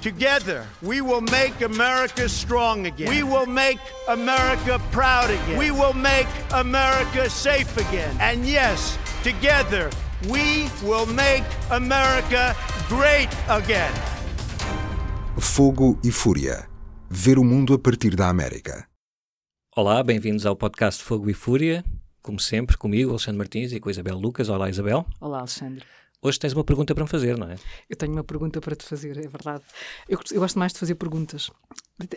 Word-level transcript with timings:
Together, 0.00 0.64
we 0.80 1.02
will 1.02 1.20
make 1.20 1.60
America 1.60 2.26
strong 2.26 2.86
again. 2.86 3.06
We 3.06 3.22
will 3.22 3.44
make 3.44 3.78
America 4.08 4.80
proud 4.90 5.28
again. 5.28 5.58
We 5.58 5.70
will 5.70 5.92
make 5.92 6.26
America 6.54 7.28
safe 7.28 7.76
again. 7.76 8.16
And 8.18 8.46
yes, 8.46 8.96
together, 9.22 9.90
we 10.30 10.70
will 10.82 11.04
make 11.04 11.44
America 11.70 12.56
great 12.88 13.28
again. 13.50 13.92
Fogo 15.38 15.98
e 16.02 16.10
Fúria. 16.10 16.66
Ver 17.10 17.38
o 17.38 17.44
mundo 17.44 17.74
a 17.74 17.78
partir 17.78 18.16
da 18.16 18.30
América. 18.30 18.88
Olá, 19.76 20.02
bem-vindos 20.02 20.46
ao 20.46 20.56
podcast 20.56 21.02
Fogo 21.02 21.28
e 21.28 21.34
Fúria. 21.34 21.84
Como 22.22 22.40
sempre, 22.40 22.78
comigo, 22.78 23.10
Alexandre 23.10 23.36
Martins 23.36 23.70
e 23.72 23.78
com 23.78 23.90
a 23.90 23.92
Isabel 23.92 24.16
Lucas. 24.16 24.48
Olá, 24.48 24.70
Isabel. 24.70 25.04
Olá, 25.20 25.40
Alexandre. 25.40 25.84
Hoje 26.22 26.38
tens 26.38 26.52
uma 26.52 26.64
pergunta 26.64 26.94
para 26.94 27.02
me 27.02 27.08
fazer, 27.08 27.38
não 27.38 27.48
é? 27.48 27.56
Eu 27.88 27.96
tenho 27.96 28.12
uma 28.12 28.22
pergunta 28.22 28.60
para 28.60 28.76
te 28.76 28.84
fazer, 28.84 29.16
é 29.16 29.26
verdade. 29.26 29.64
Eu, 30.06 30.18
eu 30.32 30.40
gosto 30.40 30.58
mais 30.58 30.70
de 30.70 30.78
fazer 30.78 30.94
perguntas. 30.94 31.50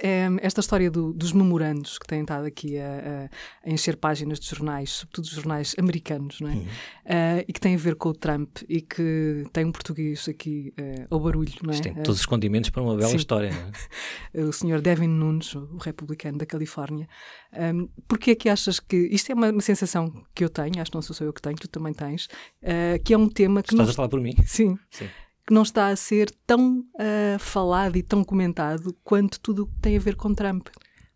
É, 0.01 0.27
esta 0.41 0.61
história 0.61 0.89
do, 0.89 1.13
dos 1.13 1.33
memorandos 1.33 1.97
que 1.97 2.07
têm 2.07 2.21
estado 2.21 2.45
aqui 2.45 2.77
a, 2.77 3.29
a, 3.65 3.69
encher 3.69 3.97
páginas 3.97 4.39
de 4.39 4.49
jornais, 4.49 4.91
sobretudo 4.91 5.27
jornais 5.27 5.75
americanos, 5.77 6.39
não 6.41 6.49
é? 6.49 6.53
Uhum. 6.53 6.61
Uh, 6.61 7.45
e 7.47 7.53
que 7.53 7.59
tem 7.59 7.75
a 7.75 7.77
ver 7.77 7.95
com 7.95 8.09
o 8.09 8.13
Trump 8.13 8.59
e 8.67 8.81
que 8.81 9.45
tem 9.51 9.65
um 9.65 9.71
português 9.71 10.27
aqui 10.29 10.73
uh, 10.79 11.07
ao 11.09 11.19
barulho, 11.19 11.53
não 11.61 11.71
é? 11.71 11.73
Isto 11.73 11.83
tem 11.83 11.93
todos 11.95 12.19
os 12.21 12.25
condimentos 12.25 12.69
para 12.69 12.81
uma 12.81 12.95
bela 12.95 13.09
Sim. 13.09 13.17
história, 13.17 13.51
não 13.51 14.41
é? 14.41 14.45
o 14.47 14.53
senhor 14.53 14.81
Devin 14.81 15.07
Nunes, 15.07 15.53
o 15.55 15.77
republicano 15.77 16.37
da 16.37 16.45
Califórnia. 16.45 17.07
Um, 17.53 17.87
Porquê 18.07 18.31
é 18.31 18.35
que 18.35 18.49
achas 18.49 18.79
que. 18.79 18.95
Isto 19.11 19.31
é 19.31 19.35
uma, 19.35 19.49
uma, 19.49 19.61
sensação 19.61 20.11
que 20.33 20.43
eu 20.43 20.49
tenho, 20.49 20.81
acho 20.81 20.91
que 20.91 20.95
não 20.95 21.01
sou 21.01 21.15
só 21.15 21.23
eu 21.23 21.33
que 21.33 21.41
tenho, 21.41 21.55
tu 21.55 21.67
também 21.67 21.93
tens, 21.93 22.25
uh, 22.63 23.01
que 23.03 23.13
é 23.13 23.17
um 23.17 23.27
tema 23.27 23.61
que. 23.61 23.73
Estás 23.73 23.92
a 23.93 23.97
falar 23.97 24.09
por 24.09 24.19
mim? 24.21 24.35
Sim. 24.45 24.77
Sim 24.89 25.07
que 25.45 25.53
não 25.53 25.63
está 25.63 25.87
a 25.87 25.95
ser 25.97 26.31
tão 26.47 26.79
uh, 26.95 27.37
falado 27.37 27.97
e 27.97 28.01
tão 28.01 28.23
comentado 28.23 28.95
quanto 29.03 29.39
tudo 29.39 29.63
o 29.63 29.67
que 29.67 29.79
tem 29.81 29.97
a 29.97 29.99
ver 29.99 30.15
com 30.15 30.33
Trump. 30.33 30.69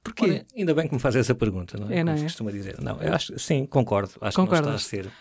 Porquê? 0.03 0.23
Olha, 0.23 0.45
ainda 0.55 0.73
bem 0.73 0.87
que 0.87 0.93
me 0.93 0.99
faz 0.99 1.15
essa 1.15 1.35
pergunta, 1.35 1.77
não 1.77 1.89
é? 1.89 1.99
é 1.99 2.03
não 2.03 2.13
Como 2.13 2.25
é? 2.25 2.27
costuma 2.27 2.51
dizer. 2.51 2.81
Não, 2.81 3.01
eu 3.01 3.13
acho, 3.13 3.37
sim, 3.39 3.65
concordo. 3.65 4.13
Acho 4.21 4.35
Concordas? 4.35 4.61
que 4.61 4.67
não 4.69 4.75
está 4.75 4.85
a 4.85 5.03
ser. 5.03 5.11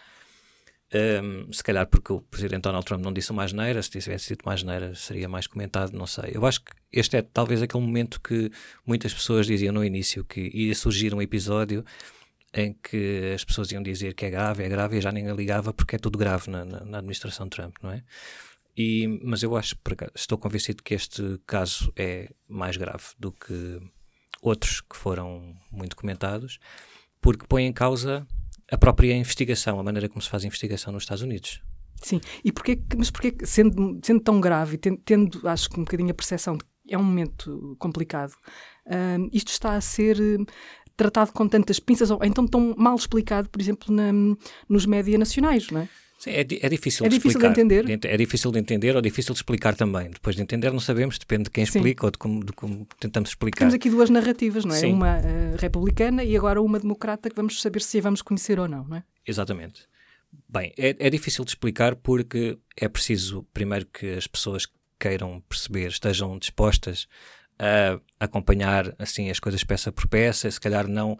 Um, 0.95 1.53
se 1.53 1.65
calhar 1.65 1.85
porque 1.89 2.13
o 2.13 2.21
presidente 2.21 2.63
Donald 2.63 2.87
Trump 2.87 3.03
não 3.03 3.13
disse 3.13 3.33
uma 3.33 3.43
asneira, 3.43 3.83
se 3.83 3.91
tivesse 3.91 4.29
dito 4.29 4.43
uma 4.47 4.55
asneira 4.55 4.95
seria 4.95 5.29
mais 5.29 5.49
comentado, 5.49 5.93
não 5.93 6.07
sei. 6.07 6.31
Eu 6.33 6.47
acho 6.47 6.61
que 6.61 6.73
este 6.93 7.17
é 7.17 7.23
talvez 7.23 7.61
aquele 7.61 7.83
momento 7.83 8.21
que 8.21 8.53
muitas 8.87 9.13
pessoas 9.13 9.47
diziam 9.47 9.73
no 9.75 9.85
início 9.85 10.25
que 10.25 10.49
ia 10.55 10.75
surgir 10.75 11.13
um 11.13 11.21
episódio 11.21 11.85
em 12.57 12.73
que 12.73 13.33
as 13.35 13.45
pessoas 13.45 13.71
iam 13.71 13.83
dizer 13.83 14.15
que 14.15 14.25
é 14.25 14.31
grave, 14.31 14.65
é 14.65 14.69
grave, 14.69 14.97
e 14.97 15.01
já 15.01 15.13
ninguém 15.13 15.35
ligava 15.35 15.75
porque 15.75 15.97
é 15.97 15.99
tudo 15.99 16.19
grave 16.19 16.51
na, 16.51 16.65
na, 16.65 16.85
na 16.85 16.99
administração 16.99 17.49
Trump, 17.49 17.77
não 17.83 17.91
é? 17.91 18.03
E, 18.75 19.21
mas 19.23 19.43
eu 19.43 19.57
acho, 19.57 19.77
estou 20.15 20.39
convencido 20.39 20.83
que 20.83 20.95
este 20.95 21.39
caso 21.47 21.93
é 21.97 22.31
mais 22.49 22.77
grave 22.77 23.05
do 23.19 23.31
que 23.31 23.81
outros 24.41 24.81
que 24.81 24.97
foram 24.97 25.55
muito 25.71 25.97
comentados, 25.97 26.59
porque 27.21 27.47
põe 27.47 27.65
em 27.65 27.73
causa 27.73 28.27
a 28.71 28.77
própria 28.77 29.15
investigação, 29.15 29.79
a 29.79 29.83
maneira 29.83 30.09
como 30.09 30.23
se 30.23 30.29
faz 30.29 30.43
a 30.43 30.47
investigação 30.47 30.93
nos 30.93 31.05
Estados 31.05 31.23
Unidos. 31.23 31.63
Sim, 32.03 32.21
e 32.45 32.53
porquê, 32.53 32.81
mas 32.97 33.11
porquê, 33.11 33.35
sendo, 33.45 33.99
sendo 34.03 34.21
tão 34.21 34.41
grave, 34.41 34.77
tendo, 34.77 35.01
tendo, 35.05 35.49
acho 35.49 35.69
que 35.71 35.81
um 35.81 35.85
bocadinho 35.85 36.11
a 36.11 36.15
percepção 36.15 36.57
de 36.57 36.65
que 36.65 36.95
é 36.95 36.99
um 36.99 37.03
momento 37.03 37.77
complicado, 37.79 38.33
uh, 38.87 39.29
isto 39.33 39.49
está 39.49 39.75
a 39.75 39.81
ser 39.81 40.19
tratado 40.97 41.33
com 41.33 41.47
tantas 41.47 41.79
pinças, 41.79 42.11
ou 42.11 42.19
então 42.23 42.47
tão 42.47 42.75
mal 42.77 42.97
explicado, 42.97 43.49
por 43.49 43.61
exemplo, 43.61 43.95
na, 43.95 44.13
nos 44.69 44.87
média 44.87 45.19
nacionais, 45.19 45.71
não 45.71 45.83
é? 45.83 45.89
Sim, 46.19 46.31
é, 46.31 46.41
é 46.41 46.69
difícil 46.69 47.05
é 47.05 47.09
de 47.09 47.17
difícil 47.17 47.41
de 47.41 47.47
entender. 47.47 47.85
É 48.05 48.17
difícil 48.17 48.51
de 48.51 48.59
entender 48.59 48.97
ou 48.97 49.03
difícil 49.03 49.35
de 49.35 49.39
explicar 49.39 49.75
também. 49.75 50.11
Depois 50.11 50.35
de 50.35 50.43
entender 50.43 50.73
não 50.73 50.81
sabemos, 50.81 51.19
depende 51.19 51.45
de 51.45 51.51
quem 51.51 51.63
explica 51.63 52.01
Sim. 52.01 52.07
ou 52.07 52.11
de 52.11 52.19
como, 52.19 52.45
de 52.45 52.53
como, 52.53 52.87
tentamos 52.99 53.31
explicar. 53.31 53.59
Temos 53.59 53.75
aqui 53.75 53.91
duas 53.91 54.09
narrativas, 54.09 54.65
não 54.65 54.75
é? 54.75 54.79
Sim. 54.79 54.95
Uma 54.95 55.19
uh, 55.19 55.57
republicana 55.59 56.25
e 56.25 56.35
agora 56.35 56.61
uma 56.61 56.79
democrata 56.81 57.29
que 57.29 57.37
vamos 57.37 57.61
saber 57.61 57.83
se 57.83 57.99
a 57.99 58.03
vamos 58.03 58.23
conhecer 58.23 58.59
ou 58.59 58.67
não, 58.67 58.85
não 58.85 58.97
é? 58.97 59.05
Exatamente. 59.27 59.83
Bem, 60.49 60.73
é, 60.79 60.97
é 60.99 61.11
difícil 61.11 61.45
de 61.45 61.51
explicar 61.51 61.95
porque 61.97 62.59
é 62.77 62.89
preciso, 62.89 63.47
primeiro, 63.53 63.87
que 63.87 64.15
as 64.15 64.27
pessoas 64.27 64.67
queiram 64.99 65.43
perceber, 65.49 65.89
estejam 65.89 66.39
dispostas 66.39 67.07
a 67.59 67.99
acompanhar 68.25 68.95
assim 68.99 69.31
as 69.31 69.41
coisas 69.41 69.63
peça 69.65 69.91
por 69.91 70.07
peça, 70.07 70.51
se 70.51 70.61
calhar 70.61 70.87
não 70.87 71.19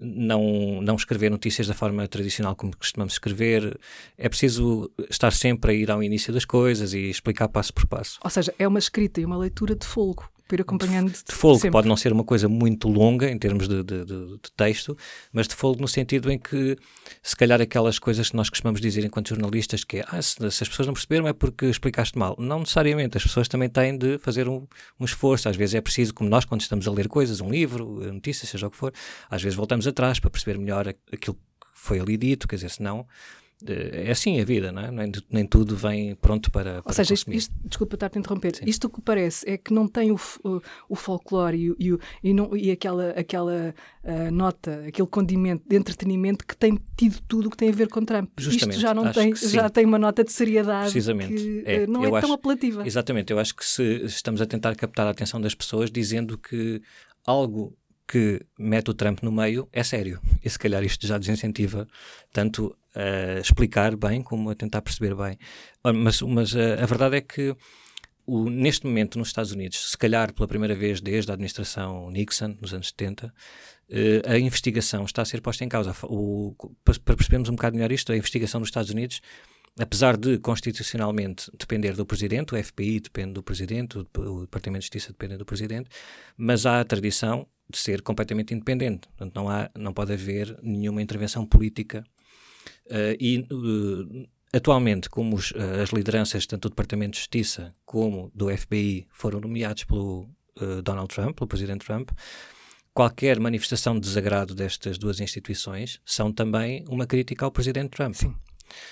não, 0.00 0.80
não 0.80 0.94
escrever 0.94 1.28
notícias 1.28 1.66
da 1.66 1.74
forma 1.74 2.06
tradicional 2.06 2.54
como 2.54 2.76
costumamos 2.76 3.14
escrever. 3.14 3.78
É 4.16 4.28
preciso 4.28 4.90
estar 5.10 5.32
sempre 5.32 5.72
a 5.72 5.74
ir 5.74 5.90
ao 5.90 6.00
início 6.02 6.32
das 6.32 6.44
coisas 6.44 6.94
e 6.94 7.10
explicar 7.10 7.48
passo 7.48 7.74
por 7.74 7.84
passo. 7.86 8.18
Ou 8.22 8.30
seja, 8.30 8.54
é 8.58 8.68
uma 8.68 8.78
escrita 8.78 9.20
e 9.20 9.24
uma 9.24 9.36
leitura 9.36 9.74
de 9.74 9.84
folgo 9.84 10.30
ir 10.56 10.62
acompanhando. 10.62 11.10
De, 11.10 11.24
de 11.24 11.34
folgo 11.34 11.58
sempre. 11.58 11.72
pode 11.72 11.88
não 11.88 11.96
ser 11.96 12.12
uma 12.12 12.24
coisa 12.24 12.48
muito 12.48 12.88
longa 12.88 13.30
em 13.30 13.38
termos 13.38 13.68
de, 13.68 13.82
de, 13.82 14.04
de, 14.04 14.38
texto, 14.56 14.96
mas 15.32 15.46
de 15.46 15.54
folgo 15.54 15.80
no 15.80 15.88
sentido 15.88 16.30
em 16.30 16.38
que, 16.38 16.76
se 17.22 17.36
calhar, 17.36 17.60
aquelas 17.60 17.98
coisas 17.98 18.30
que 18.30 18.36
nós 18.36 18.48
costumamos 18.48 18.80
dizer 18.80 19.04
enquanto 19.04 19.28
jornalistas, 19.28 19.84
que 19.84 19.98
é 19.98 20.04
ah, 20.08 20.20
se, 20.20 20.36
se, 20.50 20.62
as 20.62 20.68
pessoas 20.68 20.86
não 20.86 20.94
perceberam 20.94 21.28
é 21.28 21.32
porque 21.32 21.66
explicaste 21.66 22.18
mal. 22.18 22.36
Não 22.38 22.60
necessariamente, 22.60 23.16
as 23.16 23.22
pessoas 23.22 23.48
também 23.48 23.68
têm 23.68 23.96
de 23.96 24.18
fazer 24.18 24.48
um, 24.48 24.66
um 24.98 25.04
esforço. 25.04 25.48
Às 25.48 25.56
vezes 25.56 25.74
é 25.74 25.80
preciso, 25.80 26.14
como 26.14 26.28
nós, 26.28 26.44
quando 26.44 26.60
estamos 26.60 26.86
a 26.86 26.90
ler 26.90 27.08
coisas, 27.08 27.40
um 27.40 27.50
livro, 27.50 28.12
notícias, 28.12 28.50
seja 28.50 28.66
o 28.66 28.70
que 28.70 28.76
for, 28.76 28.92
às 29.30 29.42
vezes 29.42 29.56
voltamos 29.56 29.86
atrás 29.86 30.18
para 30.18 30.30
perceber 30.30 30.58
melhor 30.58 30.88
aquilo 31.12 31.34
que 31.34 31.40
foi 31.74 32.00
ali 32.00 32.16
dito, 32.16 32.48
quer 32.48 32.56
dizer, 32.56 32.70
senão 32.70 33.06
é 33.66 34.10
assim 34.10 34.40
a 34.40 34.44
vida, 34.44 34.70
não 34.70 34.82
é? 34.82 34.90
Nem, 34.90 35.12
nem 35.30 35.46
tudo 35.46 35.76
vem 35.76 36.14
pronto 36.14 36.50
para, 36.50 36.80
para 36.82 36.90
Ou 36.90 36.92
seja, 36.92 37.14
isto, 37.14 37.32
isto, 37.32 37.52
desculpa 37.64 37.96
estar-te 37.96 38.16
a 38.16 38.20
interromper, 38.20 38.54
Sim. 38.54 38.64
isto 38.66 38.88
que 38.88 39.00
parece 39.00 39.48
é 39.50 39.58
que 39.58 39.72
não 39.72 39.88
tem 39.88 40.12
o, 40.12 40.20
o, 40.44 40.60
o 40.88 40.94
folclore 40.94 41.74
e, 41.78 41.90
e, 41.90 41.98
e, 42.22 42.32
não, 42.32 42.56
e 42.56 42.70
aquela, 42.70 43.10
aquela 43.10 43.74
uh, 44.04 44.30
nota, 44.30 44.84
aquele 44.86 45.08
condimento 45.08 45.64
de 45.68 45.76
entretenimento 45.76 46.46
que 46.46 46.56
tem 46.56 46.78
tido 46.96 47.20
tudo 47.26 47.46
o 47.46 47.50
que 47.50 47.56
tem 47.56 47.70
a 47.70 47.72
ver 47.72 47.88
com 47.88 48.04
Trump. 48.04 48.30
Justamente, 48.38 48.76
isto 48.76 48.80
já 48.80 48.94
não 48.94 49.12
tem, 49.12 49.34
já 49.34 49.68
tem 49.68 49.84
uma 49.84 49.98
nota 49.98 50.22
de 50.22 50.30
seriedade 50.30 50.92
que 50.92 51.62
é, 51.66 51.84
uh, 51.84 51.90
não 51.90 52.16
é 52.16 52.20
tão 52.20 52.32
apelativa. 52.32 52.86
Exatamente, 52.86 53.32
eu 53.32 53.40
acho 53.40 53.56
que 53.56 53.64
se 53.64 54.04
estamos 54.04 54.40
a 54.40 54.46
tentar 54.46 54.76
captar 54.76 55.06
a 55.06 55.10
atenção 55.10 55.40
das 55.40 55.54
pessoas 55.54 55.90
dizendo 55.90 56.38
que 56.38 56.80
algo 57.26 57.76
que 58.06 58.40
mete 58.58 58.90
o 58.90 58.94
Trump 58.94 59.22
no 59.22 59.30
meio 59.30 59.68
é 59.70 59.82
sério. 59.82 60.20
E 60.42 60.48
se 60.48 60.58
calhar 60.58 60.82
isto 60.82 61.06
já 61.06 61.18
desincentiva 61.18 61.86
tanto 62.32 62.74
a 62.98 63.40
explicar 63.40 63.96
bem 63.96 64.22
como 64.22 64.50
a 64.50 64.54
tentar 64.54 64.82
perceber 64.82 65.14
bem. 65.14 65.38
Mas, 65.94 66.20
mas 66.22 66.56
a, 66.56 66.82
a 66.82 66.86
verdade 66.86 67.16
é 67.16 67.20
que 67.20 67.54
o, 68.26 68.50
neste 68.50 68.86
momento 68.86 69.18
nos 69.18 69.28
Estados 69.28 69.52
Unidos, 69.52 69.90
se 69.90 69.96
calhar 69.96 70.32
pela 70.32 70.48
primeira 70.48 70.74
vez 70.74 71.00
desde 71.00 71.30
a 71.30 71.34
administração 71.34 72.10
Nixon, 72.10 72.56
nos 72.60 72.74
anos 72.74 72.88
70, 72.88 73.32
eh, 73.90 74.22
a 74.26 74.38
investigação 74.38 75.04
está 75.04 75.22
a 75.22 75.24
ser 75.24 75.40
posta 75.40 75.64
em 75.64 75.68
causa. 75.68 75.94
O, 76.02 76.54
para 76.84 77.16
percebermos 77.16 77.48
um 77.48 77.54
bocado 77.54 77.76
melhor 77.76 77.92
isto, 77.92 78.12
a 78.12 78.16
investigação 78.16 78.60
nos 78.60 78.68
Estados 78.68 78.90
Unidos 78.90 79.20
apesar 79.78 80.16
de 80.16 80.38
constitucionalmente 80.38 81.50
depender 81.56 81.92
do 81.92 82.04
Presidente, 82.04 82.54
o 82.54 82.62
FBI 82.62 83.00
depende 83.00 83.34
do 83.34 83.42
Presidente, 83.42 83.98
o 83.98 84.40
Departamento 84.40 84.80
de 84.80 84.86
Justiça 84.86 85.12
depende 85.12 85.36
do 85.36 85.44
Presidente, 85.44 85.88
mas 86.36 86.66
há 86.66 86.80
a 86.80 86.84
tradição 86.84 87.46
de 87.70 87.78
ser 87.78 88.02
completamente 88.02 88.52
independente. 88.52 89.06
Portanto, 89.08 89.34
não, 89.34 89.48
há, 89.48 89.70
não 89.76 89.92
pode 89.92 90.12
haver 90.12 90.58
nenhuma 90.62 91.00
intervenção 91.00 91.46
política. 91.46 92.04
Uh, 92.86 93.16
e 93.20 93.46
uh, 93.52 94.28
atualmente, 94.52 95.08
como 95.10 95.36
os, 95.36 95.50
uh, 95.52 95.82
as 95.82 95.90
lideranças 95.90 96.46
tanto 96.46 96.68
do 96.68 96.72
Departamento 96.72 97.12
de 97.12 97.18
Justiça 97.18 97.74
como 97.84 98.30
do 98.34 98.48
FBI 98.56 99.06
foram 99.10 99.40
nomeados 99.40 99.84
pelo 99.84 100.28
Donald 100.82 101.14
Trump, 101.14 101.36
pelo 101.36 101.46
Presidente 101.46 101.86
Trump, 101.86 102.10
qualquer 102.92 103.38
manifestação 103.38 103.94
de 103.94 104.00
desagrado 104.00 104.56
destas 104.56 104.98
duas 104.98 105.20
instituições 105.20 106.00
são 106.04 106.32
também 106.32 106.84
uma 106.88 107.06
crítica 107.06 107.44
ao 107.44 107.52
Presidente 107.52 107.90
Trump. 107.90 108.16
Sim. 108.16 108.34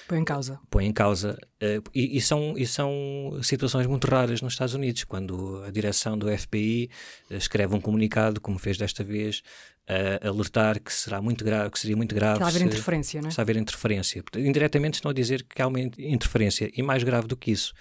Põe 0.09 0.19
em 0.19 0.25
causa. 0.25 0.61
Põe 0.71 0.87
em 0.87 0.93
causa. 0.93 1.39
Uh, 1.63 1.83
e, 1.95 2.17
e, 2.17 2.21
são, 2.21 2.55
e 2.57 2.67
são 2.67 3.39
situações 3.43 3.87
muito 3.87 4.07
raras 4.07 4.41
nos 4.41 4.53
Estados 4.53 4.75
Unidos, 4.75 5.05
quando 5.05 5.63
a 5.67 5.71
direção 5.71 6.17
do 6.19 6.27
FBI 6.37 6.91
eh, 7.31 7.37
escreve 7.37 7.75
um 7.75 7.81
comunicado, 7.81 8.41
como 8.41 8.59
fez 8.59 8.77
desta 8.77 9.03
vez, 9.03 9.43
uh, 9.89 10.28
alertar 10.28 10.81
que 10.81 10.93
será 10.93 11.21
muito 11.21 11.45
grave, 11.45 11.71
que 11.71 11.78
seria 11.78 11.97
muito 11.97 12.15
grave. 12.15 12.39
Se 12.39 12.45
haver 12.45 12.63
interferência, 12.63 13.23
não 13.23 13.28
é? 13.28 13.31
Se 13.31 13.41
haver 13.41 13.57
interferência. 13.57 14.25
Indiretamente 14.37 14.95
estão 14.95 15.11
a 15.11 15.15
dizer 15.15 15.43
que 15.45 15.63
há 15.63 15.67
uma 15.67 15.81
interferência. 15.81 16.71
E 16.77 16.83
mais 16.83 17.03
grave 17.03 17.27
do 17.27 17.37
que 17.37 17.51
isso, 17.51 17.72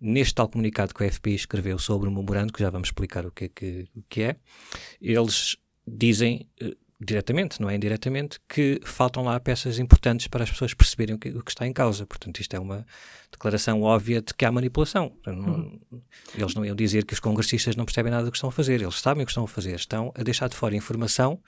neste 0.00 0.34
tal 0.34 0.48
comunicado 0.48 0.94
que 0.94 1.04
o 1.04 1.12
FBI 1.12 1.34
escreveu 1.34 1.78
sobre 1.78 2.08
o 2.08 2.12
memorando, 2.12 2.52
que 2.52 2.60
já 2.60 2.70
vamos 2.70 2.88
explicar 2.88 3.26
o 3.26 3.30
que 3.30 3.44
é, 3.44 3.48
que, 3.48 3.88
o 3.94 4.02
que 4.08 4.22
é 4.22 4.36
eles 5.00 5.56
dizem 5.86 6.48
diretamente, 7.00 7.60
não 7.60 7.68
é 7.68 7.74
indiretamente, 7.74 8.38
que 8.48 8.80
faltam 8.84 9.24
lá 9.24 9.38
peças 9.40 9.78
importantes 9.78 10.28
para 10.28 10.44
as 10.44 10.50
pessoas 10.50 10.74
perceberem 10.74 11.16
o 11.16 11.18
que, 11.18 11.28
o 11.30 11.42
que 11.42 11.50
está 11.50 11.66
em 11.66 11.72
causa. 11.72 12.06
Portanto, 12.06 12.40
isto 12.40 12.54
é 12.54 12.58
uma 12.58 12.86
declaração 13.30 13.82
óbvia 13.82 14.22
de 14.22 14.32
que 14.32 14.44
há 14.44 14.52
manipulação. 14.52 15.12
Não, 15.26 15.80
Eles 16.34 16.54
não 16.54 16.64
iam 16.64 16.76
dizer 16.76 17.04
que 17.04 17.14
os 17.14 17.20
congressistas 17.20 17.76
não 17.76 17.84
percebem 17.84 18.10
nada 18.10 18.24
do 18.24 18.30
que 18.30 18.36
estão 18.36 18.48
a 18.48 18.52
fazer, 18.52 18.80
eles 18.80 19.00
sabem 19.00 19.22
o 19.22 19.26
que 19.26 19.32
estão 19.32 19.44
a 19.44 19.48
fazer, 19.48 19.74
estão 19.74 20.12
a 20.14 20.22
deixar 20.22 20.48
de 20.48 20.56
fora 20.56 20.74
informação 20.74 21.40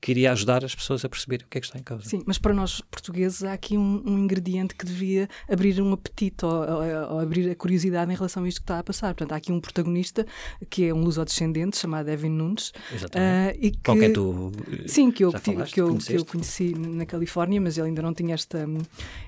que 0.00 0.12
iria 0.12 0.32
ajudar 0.32 0.64
as 0.64 0.74
pessoas 0.74 1.04
a 1.04 1.08
perceber 1.08 1.42
o 1.42 1.48
que 1.48 1.58
é 1.58 1.60
que 1.60 1.66
está 1.66 1.78
em 1.78 1.82
causa. 1.82 2.08
Sim, 2.08 2.22
mas 2.26 2.38
para 2.38 2.54
nós 2.54 2.80
portugueses 2.80 3.42
há 3.42 3.52
aqui 3.52 3.76
um, 3.76 4.02
um 4.06 4.18
ingrediente 4.18 4.74
que 4.74 4.84
devia 4.84 5.28
abrir 5.50 5.80
um 5.80 5.92
apetite 5.92 6.44
ou, 6.44 6.52
ou, 6.52 7.14
ou, 7.14 7.20
abrir 7.20 7.50
a 7.50 7.54
curiosidade 7.54 8.12
em 8.12 8.14
relação 8.14 8.44
a 8.44 8.48
isto 8.48 8.58
que 8.58 8.64
está 8.64 8.78
a 8.78 8.84
passar. 8.84 9.14
Portanto, 9.14 9.32
há 9.32 9.36
aqui 9.36 9.50
um 9.50 9.60
protagonista 9.60 10.26
que 10.70 10.84
é 10.84 10.94
um 10.94 11.02
luso-descendente 11.02 11.76
chamado 11.76 12.08
Evan 12.08 12.28
Nunes. 12.28 12.72
Exatamente. 12.94 13.58
Uh, 13.58 13.64
e 13.66 13.70
que, 13.70 13.78
Com 13.82 13.98
quem 13.98 14.12
tu 14.12 14.52
Sim, 14.86 15.10
que 15.10 15.24
eu, 15.24 15.32
que, 15.32 15.40
que, 15.40 15.80
eu, 15.80 15.96
que 15.96 16.14
eu 16.14 16.24
conheci 16.24 16.74
na 16.74 17.06
Califórnia, 17.06 17.60
mas 17.60 17.78
ele 17.78 17.88
ainda 17.88 18.02
não 18.02 18.14
tinha 18.14 18.34
esta, 18.34 18.66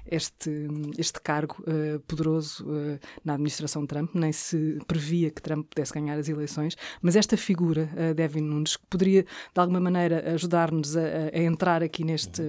este, 0.09 0.69
este 0.97 1.21
cargo 1.21 1.57
uh, 1.61 1.99
poderoso 2.01 2.65
uh, 2.65 2.99
na 3.25 3.35
administração 3.35 3.83
de 3.83 3.89
Trump, 3.89 4.15
nem 4.15 4.33
se 4.33 4.79
previa 4.87 5.31
que 5.31 5.43
Trump 5.43 5.67
pudesse 5.69 5.93
ganhar 5.93 6.19
as 6.19 6.29
eleições. 6.29 6.77
Mas 7.03 7.17
esta 7.17 7.37
figura 7.37 7.89
uh, 7.95 8.15
de 8.15 8.23
Evan 8.23 8.43
Nunes, 8.43 8.77
que 8.77 8.87
poderia 8.89 9.23
de 9.23 9.61
alguma 9.61 9.81
maneira 9.81 10.35
ajudar 10.35 10.68
ajudar-nos 10.69 10.97
a, 10.97 11.01
a, 11.33 11.39
entrar 11.39 11.83
aqui 11.83 12.05
neste, 12.05 12.43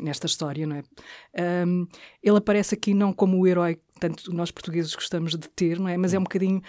nesta 0.00 0.26
história, 0.26 0.66
não 0.66 0.76
é? 0.76 0.82
Um, 1.66 1.86
ele 2.22 2.36
aparece 2.36 2.74
aqui 2.74 2.94
não 2.94 3.12
como 3.12 3.38
o 3.38 3.46
herói 3.46 3.76
que 3.76 3.82
tanto 3.98 4.32
nós 4.32 4.50
portugueses 4.50 4.94
gostamos 4.94 5.32
de 5.32 5.48
ter, 5.48 5.78
não 5.78 5.88
é? 5.88 5.96
Mas 5.96 6.12
é 6.12 6.18
um 6.18 6.22
bocadinho. 6.22 6.60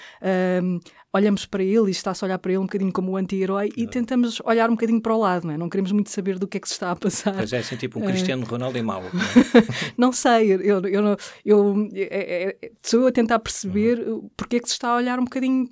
Um, 0.64 0.80
olhamos 1.14 1.46
para 1.46 1.64
ele 1.64 1.88
e 1.88 1.92
está-se 1.92 2.24
a 2.24 2.28
olhar 2.28 2.40
para 2.40 2.52
ele 2.52 2.60
um 2.60 2.66
bocadinho 2.66 2.92
como 2.92 3.12
o 3.12 3.18
anti-herói 3.18 3.70
e 3.76 3.88
tentamos 3.88 4.40
olhar 4.46 4.70
um 4.70 4.74
bocadinho 4.74 5.02
para 5.02 5.14
o 5.14 5.20
lado, 5.20 5.46
não 5.46 5.54
é? 5.54 5.58
Não 5.58 5.70
queremos 5.70 5.92
muito 5.92 6.10
saber 6.10 6.40
do 6.40 6.48
que 6.48 6.58
é 6.58 6.60
que 6.60 6.68
se 6.68 6.76
está 6.76 6.92
a 6.92 6.96
passar. 6.96 7.36
Mas 7.36 7.52
é 7.52 7.58
assim, 7.60 7.76
tipo 7.76 8.00
um 8.00 8.06
Cristiano 8.06 8.44
uh, 8.46 8.50
Ronaldo 8.50 8.78
em 8.78 8.84
mau. 8.84 9.02
Não, 9.02 9.10
é? 9.10 9.68
não 9.98 10.12
sei, 10.12 10.54
eu, 10.54 10.62
eu, 10.62 10.82
eu, 10.86 11.18
eu 11.46 11.90
é, 11.96 12.58
é, 12.62 12.72
sou 12.82 13.02
eu 13.02 13.08
a 13.08 13.12
tentar 13.12 13.40
perceber 13.40 14.00
uhum. 14.00 14.30
porque 14.38 14.58
é 14.58 14.60
que 14.60 14.68
se 14.68 14.74
está 14.74 14.90
a 14.90 14.96
olhar 14.96 15.20
um 15.20 15.26
bocadinho 15.26 15.68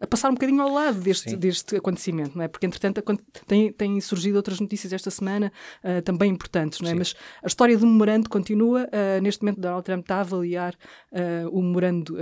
a 0.00 0.06
passar 0.06 0.28
um 0.28 0.34
bocadinho 0.34 0.60
ao 0.60 0.68
lado 0.68 1.00
deste, 1.00 1.36
deste 1.36 1.76
acontecimento, 1.76 2.36
não 2.36 2.44
é? 2.44 2.48
Porque, 2.48 2.66
entretanto, 2.66 3.02
têm 3.46 3.72
tem 3.72 4.00
surgido 4.00 4.36
outras 4.36 4.60
notícias 4.60 4.92
esta 4.92 5.10
semana 5.10 5.52
uh, 5.82 6.02
também 6.02 6.30
importantes, 6.30 6.80
não 6.80 6.88
é? 6.88 6.92
Sim. 6.92 6.98
Mas 6.98 7.14
a 7.42 7.46
história 7.46 7.76
do 7.78 7.86
memorando 7.86 8.28
continua. 8.28 8.84
Uh, 8.84 9.22
neste 9.22 9.42
momento, 9.42 9.60
Donald 9.60 9.84
Trump 9.84 10.02
está 10.02 10.16
a 10.16 10.20
avaliar 10.20 10.74
uh, 11.12 11.48
o 11.50 11.62
memorando 11.62 12.16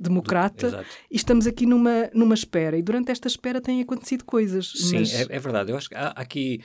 democrata 0.00 0.70
do, 0.70 0.84
e 1.10 1.16
estamos 1.16 1.46
aqui 1.46 1.66
numa, 1.66 2.10
numa 2.14 2.34
espera. 2.34 2.76
E 2.76 2.82
durante 2.82 3.10
esta 3.10 3.28
espera 3.28 3.60
têm 3.60 3.82
acontecido 3.82 4.24
coisas. 4.24 4.70
Sim, 4.70 5.00
mas... 5.00 5.14
é, 5.14 5.26
é, 5.28 5.38
verdade. 5.38 5.72
Eu 5.72 5.76
acho 5.76 5.88
que 5.88 5.94
há, 5.94 6.08
há 6.08 6.20
aqui, 6.20 6.60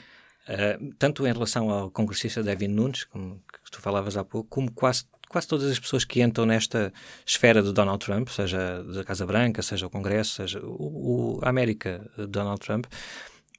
tanto 0.97 1.25
em 1.25 1.33
relação 1.33 1.69
ao 1.69 1.89
congressista 1.89 2.43
Devin 2.43 2.67
Nunes, 2.67 3.03
como 3.05 3.41
que 3.63 3.71
tu 3.71 3.81
falavas 3.81 4.17
há 4.17 4.23
pouco, 4.23 4.47
como 4.49 4.71
quase 4.71 5.05
quase 5.33 5.47
todas 5.47 5.69
as 5.71 5.79
pessoas 5.79 6.05
que 6.05 6.21
entram 6.21 6.45
nesta 6.45 6.93
esfera 7.25 7.63
de 7.63 7.73
Donald 7.73 8.05
Trump, 8.05 8.29
seja 8.29 8.83
da 8.83 9.03
Casa 9.03 9.25
Branca, 9.25 9.63
seja 9.63 9.87
o 9.87 9.89
Congresso, 9.89 10.35
seja 10.35 10.59
o, 10.63 11.39
o 11.39 11.39
a 11.41 11.49
América 11.49 12.07
de 12.15 12.27
Donald 12.27 12.61
Trump, 12.61 12.85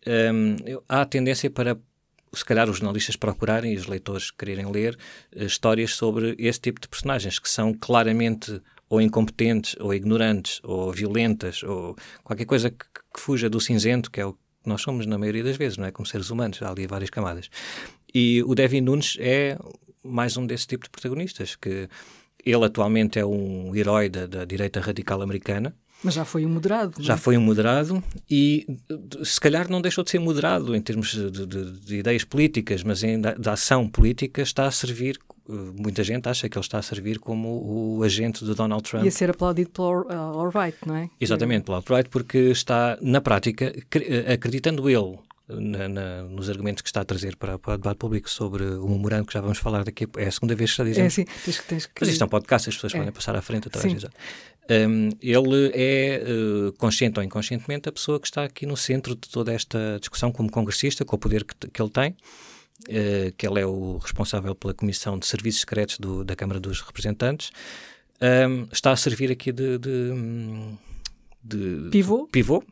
um, 0.06 0.56
há 0.88 1.00
a 1.00 1.04
tendência 1.04 1.50
para 1.50 1.76
se 2.32 2.44
calhar 2.44 2.70
os 2.70 2.76
jornalistas 2.76 3.16
procurarem 3.16 3.74
e 3.74 3.76
os 3.76 3.86
leitores 3.86 4.30
quererem 4.30 4.70
ler 4.70 4.96
uh, 5.34 5.42
histórias 5.42 5.96
sobre 5.96 6.36
esse 6.38 6.60
tipo 6.60 6.80
de 6.80 6.86
personagens 6.86 7.40
que 7.40 7.48
são 7.48 7.74
claramente 7.74 8.62
ou 8.88 9.00
incompetentes, 9.00 9.74
ou 9.80 9.92
ignorantes, 9.92 10.60
ou 10.62 10.92
violentas, 10.92 11.64
ou 11.64 11.96
qualquer 12.22 12.44
coisa 12.44 12.70
que, 12.70 12.84
que 13.12 13.20
fuja 13.20 13.50
do 13.50 13.60
cinzento, 13.60 14.12
que 14.12 14.20
é 14.20 14.26
o 14.26 14.34
que 14.34 14.38
nós 14.64 14.80
somos 14.80 15.06
na 15.06 15.18
maioria 15.18 15.42
das 15.42 15.56
vezes, 15.56 15.76
não 15.76 15.86
é? 15.86 15.90
Como 15.90 16.06
seres 16.06 16.30
humanos, 16.30 16.62
há 16.62 16.70
ali 16.70 16.86
várias 16.86 17.10
camadas. 17.10 17.50
E 18.14 18.44
o 18.44 18.54
Devin 18.54 18.82
Nunes 18.82 19.16
é 19.18 19.58
mais 20.04 20.36
um 20.36 20.46
desse 20.46 20.66
tipo 20.66 20.84
de 20.84 20.90
protagonistas, 20.90 21.56
que 21.56 21.88
ele 22.44 22.64
atualmente 22.64 23.18
é 23.18 23.24
um 23.24 23.74
herói 23.74 24.08
da, 24.08 24.26
da 24.26 24.44
direita 24.44 24.80
radical 24.80 25.22
americana, 25.22 25.74
mas 26.04 26.12
já 26.12 26.24
foi 26.24 26.44
um 26.44 26.50
moderado. 26.50 27.02
Já 27.02 27.14
é? 27.14 27.16
foi 27.16 27.38
um 27.38 27.40
moderado 27.40 28.04
e 28.30 28.66
se 29.24 29.40
calhar 29.40 29.70
não 29.70 29.80
deixou 29.80 30.04
de 30.04 30.10
ser 30.10 30.18
moderado 30.18 30.76
em 30.76 30.80
termos 30.80 31.12
de, 31.12 31.30
de, 31.30 31.70
de 31.80 31.96
ideias 31.96 32.22
políticas, 32.24 32.82
mas 32.82 33.02
em 33.02 33.18
da, 33.18 33.52
ação 33.52 33.88
política 33.88 34.42
está 34.42 34.66
a 34.66 34.70
servir. 34.70 35.18
Eh, 35.48 35.52
muita 35.52 36.04
gente 36.04 36.28
acha 36.28 36.46
que 36.46 36.58
ele 36.58 36.64
está 36.64 36.78
a 36.78 36.82
servir 36.82 37.18
como 37.18 37.96
o 37.96 38.02
agente 38.02 38.44
de 38.44 38.54
Donald 38.54 38.82
Trump. 38.82 39.02
E 39.02 39.08
a 39.08 39.10
ser 39.10 39.30
aplaudido 39.30 39.70
pelo 39.70 40.02
uh, 40.02 40.40
alt-right, 40.40 40.76
não 40.86 40.96
é? 40.96 41.08
Exatamente, 41.18 41.64
pelo 41.64 41.76
alt-right, 41.76 42.10
porque 42.10 42.38
está, 42.50 42.98
na 43.00 43.22
prática, 43.22 43.74
eh, 43.94 44.32
acreditando 44.34 44.90
ele 44.90 45.18
na, 45.48 45.88
na, 45.88 46.22
nos 46.22 46.48
argumentos 46.48 46.82
que 46.82 46.88
está 46.88 47.02
a 47.02 47.04
trazer 47.04 47.36
para, 47.36 47.58
para, 47.58 47.74
o 47.74 47.76
debate 47.76 47.98
público 47.98 48.30
sobre 48.30 48.64
o 48.64 48.88
memorando, 48.88 49.26
que 49.26 49.34
já 49.34 49.40
vamos 49.40 49.58
falar 49.58 49.84
daqui. 49.84 50.06
É 50.16 50.26
a 50.26 50.30
segunda 50.30 50.54
vez 50.54 50.70
que 50.70 50.74
está 50.74 50.82
a 50.82 50.86
dizer. 50.86 51.02
É, 51.02 51.10
sim, 51.10 51.24
tens, 51.44 51.58
tens 51.60 51.86
que... 51.86 51.92
Mas 52.00 52.08
isto 52.08 52.22
é 52.22 52.24
um 52.24 52.28
podcast, 52.28 52.68
as 52.68 52.74
pessoas 52.74 52.94
é. 52.94 52.98
podem 52.98 53.12
passar 53.12 53.36
à 53.36 53.42
frente 53.42 53.68
atrás. 53.68 54.04
Um, 54.70 55.10
ele 55.20 55.70
é, 55.74 56.22
uh, 56.26 56.72
consciente 56.74 57.18
ou 57.18 57.24
inconscientemente, 57.24 57.88
a 57.88 57.92
pessoa 57.92 58.18
que 58.18 58.26
está 58.26 58.44
aqui 58.44 58.64
no 58.64 58.76
centro 58.76 59.14
de 59.14 59.28
toda 59.28 59.52
esta 59.52 59.98
discussão 60.00 60.32
como 60.32 60.50
congressista, 60.50 61.04
com 61.04 61.16
o 61.16 61.18
poder 61.18 61.44
que, 61.44 61.68
que 61.68 61.82
ele 61.82 61.90
tem. 61.90 62.16
Uh, 62.88 63.32
que 63.36 63.46
ele 63.46 63.60
é 63.60 63.66
o 63.66 63.98
responsável 63.98 64.54
pela 64.54 64.74
Comissão 64.74 65.18
de 65.18 65.26
Serviços 65.26 65.60
Secretos 65.60 65.98
do, 65.98 66.24
da 66.24 66.34
Câmara 66.34 66.58
dos 66.58 66.80
Representantes, 66.80 67.52
um, 68.20 68.66
está 68.72 68.90
a 68.90 68.96
servir 68.96 69.30
aqui 69.30 69.52
de, 69.52 69.78
de, 69.78 70.10
de 71.42 71.88
pivô, 71.90 72.26
pivô 72.26 72.64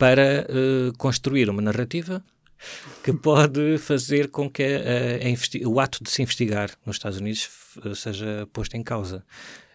para 0.00 0.46
uh, 0.48 0.96
construir 0.96 1.50
uma 1.50 1.60
narrativa 1.60 2.24
que 3.04 3.12
pode 3.12 3.76
fazer 3.76 4.28
com 4.28 4.48
que 4.48 4.62
a, 4.62 5.66
a 5.66 5.68
o 5.68 5.78
ato 5.78 6.02
de 6.02 6.10
se 6.10 6.22
investigar 6.22 6.70
nos 6.86 6.96
Estados 6.96 7.18
Unidos 7.18 7.50
seja 7.94 8.48
posto 8.50 8.76
em 8.76 8.82
causa. 8.82 9.22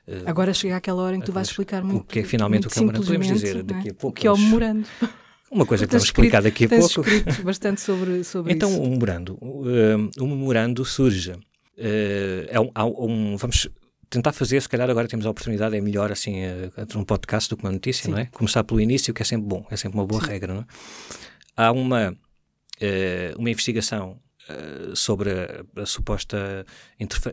Uh, 0.08 0.24
Agora 0.26 0.52
chega 0.52 0.76
aquela 0.76 1.04
hora 1.04 1.16
em 1.16 1.20
que 1.20 1.28
tu 1.28 1.32
vais 1.32 1.48
explicar 1.48 1.84
muito. 1.84 2.02
O 2.02 2.04
que 2.04 2.20
é 2.20 2.24
finalmente 2.24 2.66
o 2.66 2.70
que 2.72 2.80
é 2.80 2.82
o 2.82 2.86
memorando? 2.86 3.06
Podemos 3.06 3.28
dizer 3.28 3.64
daqui 3.64 3.90
a 3.92 3.94
pouco. 3.94 4.18
O 4.18 4.22
que 4.22 4.28
é 4.28 4.32
o 4.32 4.38
memorando? 4.38 4.88
Uma 5.52 5.66
coisa 5.66 5.86
que 5.86 5.92
vamos 5.92 6.06
explicar 6.06 6.42
daqui 6.42 6.66
a 6.66 6.70
tens 6.70 6.92
pouco. 6.92 7.10
escrito 7.10 7.44
bastante 7.44 7.80
sobre, 7.80 8.24
sobre 8.24 8.52
então, 8.52 8.68
isso. 8.68 8.78
Então, 8.80 8.88
o 8.88 8.92
memorando. 8.92 9.38
Uh, 9.40 10.10
o 10.20 10.28
memorando 10.28 10.84
surge. 10.84 11.32
Uh, 11.32 12.48
é 12.48 12.60
um, 12.60 12.72
um, 12.76 13.38
vamos 13.38 13.70
tentar 14.16 14.34
fazer, 14.34 14.62
se 14.62 14.70
calhar 14.70 14.90
agora 14.90 15.08
temos 15.08 15.26
a 15.26 15.30
oportunidade, 15.30 15.76
é 15.76 15.82
melhor 15.82 16.12
assim, 16.12 16.46
uh, 16.46 16.98
um 16.98 17.04
podcast 17.04 17.50
do 17.50 17.58
que 17.58 17.64
uma 17.64 17.72
notícia, 17.72 18.06
Sim. 18.06 18.12
não 18.12 18.18
é? 18.18 18.26
Começar 18.26 18.64
pelo 18.64 18.80
início, 18.80 19.14
que 19.14 19.22
é 19.22 19.26
sempre 19.26 19.48
bom, 19.48 19.66
é 19.70 19.76
sempre 19.76 19.98
uma 19.98 20.06
boa 20.06 20.22
Sim. 20.22 20.30
regra, 20.30 20.54
não 20.54 20.62
é? 20.62 20.66
Há 21.58 21.72
uma, 21.72 22.12
uh, 22.12 23.40
uma 23.40 23.50
investigação 23.50 24.20
uh, 24.50 24.96
sobre 24.96 25.32
a, 25.32 25.82
a 25.82 25.86
suposta, 25.86 26.66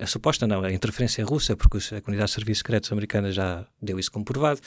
a 0.00 0.06
suposta 0.06 0.46
não, 0.46 0.62
a 0.62 0.72
interferência 0.72 1.24
russa, 1.24 1.56
porque 1.56 1.78
a 1.94 2.00
Comunidade 2.00 2.30
de 2.30 2.34
Serviços 2.34 2.58
Secretos 2.58 2.90
Americana 2.92 3.30
já 3.32 3.66
deu 3.80 3.98
isso 3.98 4.10
como 4.10 4.24
provado, 4.24 4.60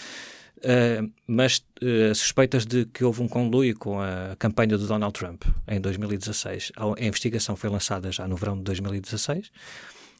Uh, 0.59 1.11
mas 1.27 1.63
uh, 1.83 2.15
suspeitas 2.15 2.65
de 2.65 2.85
que 2.85 3.03
houve 3.03 3.21
um 3.21 3.27
conluio 3.27 3.77
com 3.77 3.99
a 3.99 4.37
campanha 4.39 4.77
do 4.77 4.87
Donald 4.87 5.13
Trump 5.13 5.43
em 5.67 5.81
2016. 5.81 6.71
A, 6.77 6.85
a 6.85 7.05
investigação 7.05 7.57
foi 7.57 7.69
lançada 7.69 8.09
já 8.09 8.25
no 8.25 8.37
verão 8.37 8.55
de 8.57 8.63
2016 8.63 9.51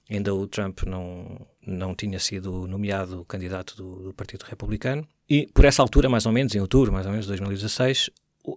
ainda 0.09 0.33
o 0.33 0.47
Trump 0.47 0.83
não, 0.83 1.47
não 1.65 1.95
tinha 1.95 2.19
sido 2.19 2.67
nomeado 2.67 3.25
candidato 3.25 3.75
do, 3.75 4.03
do, 4.03 4.13
Partido 4.13 4.43
Republicano. 4.43 5.07
E 5.29 5.47
por 5.53 5.65
essa 5.65 5.81
altura, 5.81 6.09
mais 6.09 6.25
ou 6.25 6.31
menos, 6.31 6.53
em 6.55 6.59
outubro, 6.59 6.91
mais 6.91 7.05
ou 7.05 7.11
menos, 7.11 7.25
de 7.25 7.29
2016, 7.29 8.09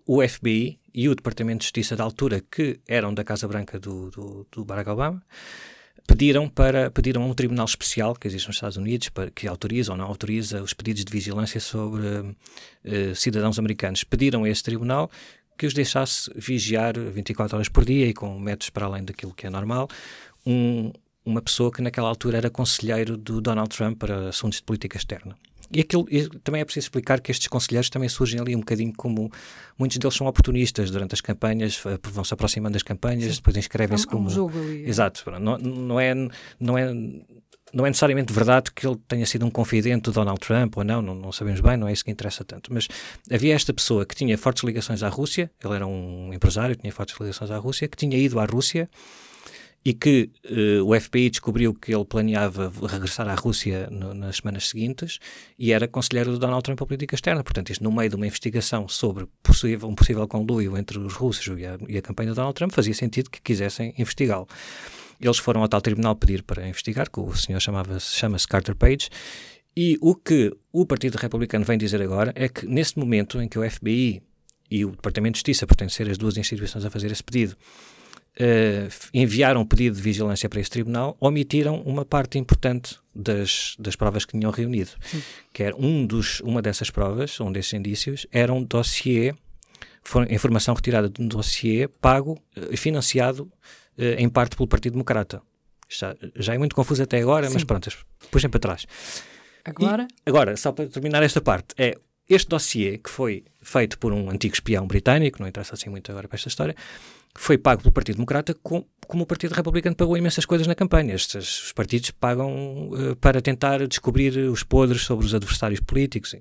o, 0.07 0.27
FBI 0.27 0.79
e 0.95 1.09
o 1.09 1.15
Departamento 1.15 1.61
de 1.61 1.65
Justiça 1.65 1.97
da 1.97 2.05
altura, 2.05 2.43
que 2.51 2.81
eram 2.87 3.15
da 3.15 3.25
Casa 3.25 3.49
Branca 3.49 3.79
do, 3.79 4.11
do, 4.11 4.47
do 4.51 4.65
Barack 4.65 4.91
Obama, 4.91 5.23
pediram 6.07 6.49
para 6.49 6.91
pediram 6.91 7.23
a 7.23 7.27
um 7.27 7.35
tribunal 7.35 7.67
especial 7.67 8.15
que 8.15 8.27
existe 8.27 8.47
nos 8.47 8.57
Estados 8.57 8.79
Unidos 8.79 9.11
para 9.11 9.31
que 9.31 9.47
autoriza 9.47 9.93
ou 9.93 9.99
não 9.99 10.07
autoriza 10.07 10.63
os 10.63 10.73
pedidos 10.73 11.05
de 11.05 11.13
vigilância 11.13 11.61
sobre 11.61 12.07
uh, 12.07 13.15
cidadãos 13.15 13.59
americanos 13.59 14.05
pediram 14.05 14.45
a 14.45 14.49
esse 14.49 14.63
tribunal 14.63 15.11
que 15.59 15.67
os 15.67 15.75
deixasse 15.75 16.31
vigiar 16.35 16.99
24 16.99 17.57
horas 17.57 17.69
por 17.69 17.85
dia 17.85 18.07
e 18.07 18.15
com 18.15 18.39
métodos 18.39 18.71
para 18.71 18.87
além 18.87 19.05
daquilo 19.05 19.35
que 19.35 19.47
é 19.47 19.51
normal 19.51 19.87
um, 20.47 20.91
uma 21.25 21.43
pessoa 21.43 21.71
que 21.71 21.83
naquela 21.83 22.09
altura 22.09 22.39
era 22.39 22.51
conselheiro 22.51 23.17
do 23.17 23.41
Donald 23.41 23.75
Trump 23.75 23.99
para 23.99 24.29
assuntos 24.29 24.59
de 24.59 24.65
política 24.65 24.97
externa. 24.97 25.37
E, 25.71 25.81
aquilo, 25.81 26.07
e 26.11 26.27
também 26.41 26.63
é 26.63 26.65
preciso 26.65 26.87
explicar 26.87 27.21
que 27.21 27.31
estes 27.31 27.47
conselheiros 27.47 27.91
também 27.91 28.09
surgem 28.09 28.41
ali 28.41 28.57
um 28.57 28.61
bocadinho 28.61 28.93
como 28.97 29.31
muitos 29.79 29.99
deles 29.99 30.15
são 30.15 30.27
oportunistas 30.27 30.91
durante 30.91 31.13
as 31.13 31.21
campanhas, 31.21 31.79
vão 32.11 32.25
se 32.25 32.33
aproximando 32.33 32.73
das 32.73 32.83
campanhas, 32.83 33.33
Sim. 33.33 33.37
depois 33.37 33.57
inscrevem-se 33.57 34.07
é 34.07 34.09
um, 34.09 34.11
como. 34.11 34.27
Um 34.29 34.31
jogo 34.31 34.59
ali. 34.59 34.85
É. 34.85 34.89
Exato, 34.89 35.31
não, 35.39 35.59
não, 35.59 36.01
é, 36.01 36.15
não, 36.59 36.79
é, 36.79 36.95
não 37.73 37.85
é 37.85 37.91
necessariamente 37.91 38.33
verdade 38.33 38.73
que 38.73 38.87
ele 38.87 38.97
tenha 39.07 39.27
sido 39.27 39.45
um 39.45 39.51
confidente 39.51 40.05
do 40.05 40.13
Donald 40.13 40.41
Trump 40.41 40.75
ou 40.79 40.85
não, 40.85 41.03
não, 41.03 41.15
não 41.15 41.33
sabemos 41.33 41.61
bem, 41.61 41.77
não 41.77 41.87
é 41.87 41.93
isso 41.93 42.05
que 42.05 42.11
interessa 42.11 42.45
tanto. 42.45 42.73
Mas 42.73 42.89
havia 43.31 43.55
esta 43.55 43.75
pessoa 43.75 44.07
que 44.07 44.15
tinha 44.15 44.39
fortes 44.39 44.65
ligações 44.65 45.03
à 45.03 45.09
Rússia, 45.11 45.51
ele 45.63 45.75
era 45.75 45.87
um 45.87 46.33
empresário, 46.33 46.77
tinha 46.77 46.93
fortes 46.93 47.15
ligações 47.21 47.51
à 47.51 47.59
Rússia, 47.59 47.87
que 47.89 47.97
tinha 47.97 48.17
ido 48.17 48.41
à 48.41 48.47
Rússia 48.47 48.89
e 49.89 49.95
que 49.95 50.31
uh, 50.45 50.85
o 50.85 51.01
FBI 51.01 51.31
descobriu 51.31 51.73
que 51.73 51.95
ele 51.95 52.05
planeava 52.05 52.71
regressar 52.87 53.27
à 53.27 53.35
Rússia 53.35 53.89
no, 53.91 54.13
nas 54.13 54.37
semanas 54.37 54.69
seguintes 54.69 55.19
e 55.59 55.73
era 55.73 55.89
conselheiro 55.89 56.31
do 56.31 56.39
Donald 56.39 56.63
Trump 56.63 56.83
à 56.83 56.85
política 56.85 57.15
externa. 57.15 57.43
Portanto, 57.43 57.71
isto 57.71 57.83
no 57.83 57.91
meio 57.91 58.11
de 58.11 58.17
uma 58.17 58.27
investigação 58.27 58.87
sobre 58.87 59.27
possível, 59.43 59.89
um 59.89 59.95
possível 59.95 60.29
conluio 60.29 60.77
entre 60.77 60.99
os 60.99 61.15
russos 61.15 61.59
e 61.59 61.65
a, 61.65 61.79
e 61.89 61.97
a 61.97 62.03
campanha 62.03 62.33
do 62.33 62.35
Donald 62.35 62.55
Trump, 62.55 62.71
fazia 62.71 62.93
sentido 62.93 63.31
que 63.31 63.41
quisessem 63.41 63.95
investigá-lo. 63.97 64.47
Eles 65.19 65.39
foram 65.39 65.63
ao 65.63 65.69
tal 65.69 65.81
tribunal 65.81 66.15
pedir 66.15 66.43
para 66.43 66.69
investigar, 66.69 67.11
que 67.11 67.19
o 67.19 67.35
senhor 67.35 67.59
chamava-se 67.59 68.15
chama 68.15 68.37
Carter 68.47 68.77
Page, 68.77 69.09
e 69.75 69.97
o 70.03 70.15
que 70.15 70.55
o 70.71 70.85
Partido 70.85 71.17
Republicano 71.17 71.65
vem 71.65 71.79
dizer 71.79 72.03
agora 72.03 72.31
é 72.37 72.47
que 72.47 72.67
nesse 72.67 72.99
momento 72.99 73.41
em 73.41 73.49
que 73.49 73.59
o 73.59 73.71
FBI 73.71 74.21
e 74.71 74.85
o 74.85 74.91
Departamento 74.91 75.33
de 75.33 75.39
Justiça, 75.39 75.67
por 75.67 75.91
ser 75.91 76.11
as 76.11 76.19
duas 76.19 76.37
instituições 76.37 76.85
a 76.85 76.91
fazer 76.91 77.11
esse 77.11 77.25
pedido, 77.25 77.57
uh, 78.39 79.09
enviaram 79.13 79.63
um 79.63 79.67
pedido 79.67 79.97
de 79.97 80.03
vigilância 80.03 80.49
para 80.49 80.61
esse 80.61 80.71
tribunal, 80.71 81.17
omitiram 81.21 81.81
uma 81.83 82.05
parte 82.05 82.39
importante 82.39 82.97
das, 83.15 83.75
das 83.79 83.97
provas 83.97 84.25
que 84.25 84.39
tinham 84.39 84.51
reunido. 84.51 84.91
Sim. 85.01 85.23
Que 85.53 85.65
era 85.65 85.77
um 85.77 86.07
dos, 86.07 86.41
uma 86.41 86.63
dessas 86.63 86.91
provas, 86.91 87.41
um 87.41 87.51
desses 87.51 87.73
indícios, 87.73 88.27
era 88.33 88.53
um 88.53 88.63
dossiê, 88.63 89.35
informação 90.31 90.75
retirada 90.75 91.09
de 91.09 91.21
um 91.21 91.27
dossiê 91.27 91.89
pago 91.89 92.41
e 92.57 92.75
uh, 92.75 92.77
financiado 92.77 93.45
uh, 93.99 94.03
em 94.17 94.29
parte 94.29 94.57
pelo 94.57 94.69
Partido 94.69 94.93
Democrata. 94.93 95.43
Já, 95.89 96.15
já 96.37 96.55
é 96.55 96.59
muito 96.59 96.77
confuso 96.77 97.03
até 97.03 97.19
agora, 97.19 97.47
Sim. 97.47 97.55
mas 97.55 97.65
pronto, 97.65 97.91
puxem 98.31 98.51
para 98.51 98.61
trás. 98.61 98.87
Agora? 99.65 100.07
E, 100.27 100.31
agora, 100.31 100.57
só 100.57 100.71
para 100.71 100.87
terminar 100.87 101.23
esta 101.23 101.41
parte, 101.41 101.75
é 101.79 101.97
este 102.29 102.49
dossiê 102.49 102.99
que 102.99 103.09
foi 103.09 103.45
feito 103.63 103.99
por 103.99 104.13
um 104.13 104.31
antigo 104.31 104.55
espião 104.55 104.87
britânico, 104.87 105.41
não 105.41 105.49
interessa 105.49 105.75
assim 105.75 105.89
muito 105.89 106.11
agora 106.11 106.29
para 106.29 106.37
esta 106.37 106.49
história, 106.49 106.77
foi 107.39 107.57
pago 107.57 107.83
pelo 107.83 107.93
Partido 107.93 108.17
Democrata 108.17 108.55
com, 108.63 108.85
como 109.07 109.23
o 109.23 109.27
Partido 109.27 109.53
Republicano 109.53 109.95
pagou 109.95 110.17
imensas 110.17 110.45
coisas 110.45 110.67
na 110.67 110.75
campanha. 110.75 111.15
Estes 111.15 111.67
os 111.67 111.73
partidos 111.73 112.11
pagam 112.11 112.91
uh, 112.91 113.17
para 113.17 113.41
tentar 113.41 113.87
descobrir 113.87 114.37
os 114.51 114.65
podres 114.65 115.03
sobre 115.03 115.25
os 115.25 115.35
adversários 115.35 115.81
políticos. 115.81 116.35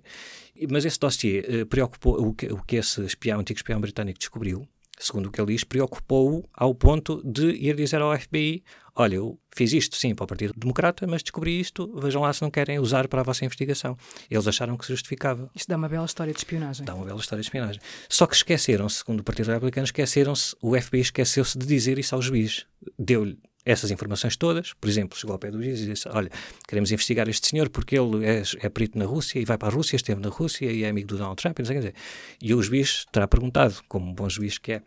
Mas 0.70 0.86
esse 0.86 1.00
dossiê 1.00 1.62
uh, 1.62 1.66
preocupou 1.68 2.20
o 2.28 2.34
que, 2.34 2.48
o 2.48 2.58
que 2.64 2.78
esse 2.78 3.02
espião, 3.06 3.40
antigo 3.40 3.60
espião 3.60 3.80
britânico 3.80 4.18
descobriu 4.18 4.68
segundo 5.00 5.28
o 5.28 5.32
que 5.32 5.40
ele 5.40 5.54
diz, 5.54 5.64
preocupou-o 5.64 6.44
ao 6.54 6.74
ponto 6.74 7.22
de 7.24 7.50
ir 7.52 7.76
dizer 7.76 8.02
ao 8.02 8.18
FBI: 8.18 8.64
Olha, 8.96 9.16
eu 9.16 9.40
fiz 9.56 9.74
isto 9.74 9.96
sim 9.96 10.16
para 10.16 10.24
o 10.24 10.28
Partido 10.28 10.54
Democrata, 10.58 11.06
mas 11.06 11.22
descobri 11.22 11.60
isto, 11.60 11.88
vejam 12.00 12.24
lá 12.24 12.34
se 12.34 12.42
não 12.42 12.50
querem 12.50 12.80
usar 12.80 13.08
para 13.08 13.22
a 13.22 13.24
vossa 13.24 13.46
investigação. 13.46 13.96
Eles 14.30 14.48
acharam 14.48 14.76
que 14.76 14.86
se 14.86 14.92
justificava. 14.92 15.50
Isto 15.54 15.70
dá 15.70 15.78
uma 15.78 15.88
bela 15.88 16.06
história 16.06 16.34
de 16.34 16.40
espionagem. 16.40 16.84
Dá 16.84 16.96
uma 16.96 17.06
bela 17.06 17.20
história 17.20 17.42
de 17.42 17.48
espionagem. 17.48 17.80
Só 18.10 18.26
que 18.26 18.36
esqueceram-se, 18.36 18.98
segundo 18.98 19.20
o 19.20 19.24
Partido 19.24 19.52
Republicano, 19.52 19.86
esqueceram-se, 19.86 20.56
o 20.62 20.80
FBI 20.80 21.02
esqueceu-se 21.02 21.58
de 21.58 21.66
dizer 21.68 22.00
isso 22.00 22.16
ao 22.16 22.22
juiz. 22.22 22.66
Deu-lhe 22.98 23.38
essas 23.68 23.92
informações 23.92 24.38
todas, 24.38 24.74
por 24.74 24.90
exemplo, 24.90 25.18
chegou 25.18 25.34
ao 25.34 25.40
pé 25.40 25.52
do 25.52 25.62
juiz 25.62 25.82
e 25.82 25.88
disse: 25.88 26.08
Olha, 26.08 26.30
queremos 26.68 26.92
investigar 26.92 27.28
este 27.28 27.50
senhor 27.50 27.70
porque 27.70 28.00
ele 28.00 28.26
é, 28.26 28.42
é 28.62 28.70
perito 28.70 28.98
na 28.98 29.06
Rússia 29.06 29.40
e 29.40 29.46
vai 29.46 29.58
para 29.58 29.68
a 29.68 29.72
Rússia, 29.72 29.98
esteve 29.98 30.22
na 30.22 30.30
Rússia 30.30 30.72
e 30.72 30.84
é 30.84 30.90
amigo 30.90 31.08
do 31.08 31.18
Donald 31.18 31.36
Trump, 31.42 31.60
e 31.60 31.62
não 31.62 31.68
sei 31.68 31.78
o 31.78 31.82
que 31.82 31.88
dizer. 31.88 32.00
E 32.42 32.54
o 32.54 32.64
juiz 32.64 33.06
terá 33.12 33.28
perguntado, 33.28 33.76
como 33.90 34.10
um 34.10 34.14
bom 34.14 34.30
juiz 34.30 34.58
que 34.58 34.74
é, 34.74 34.82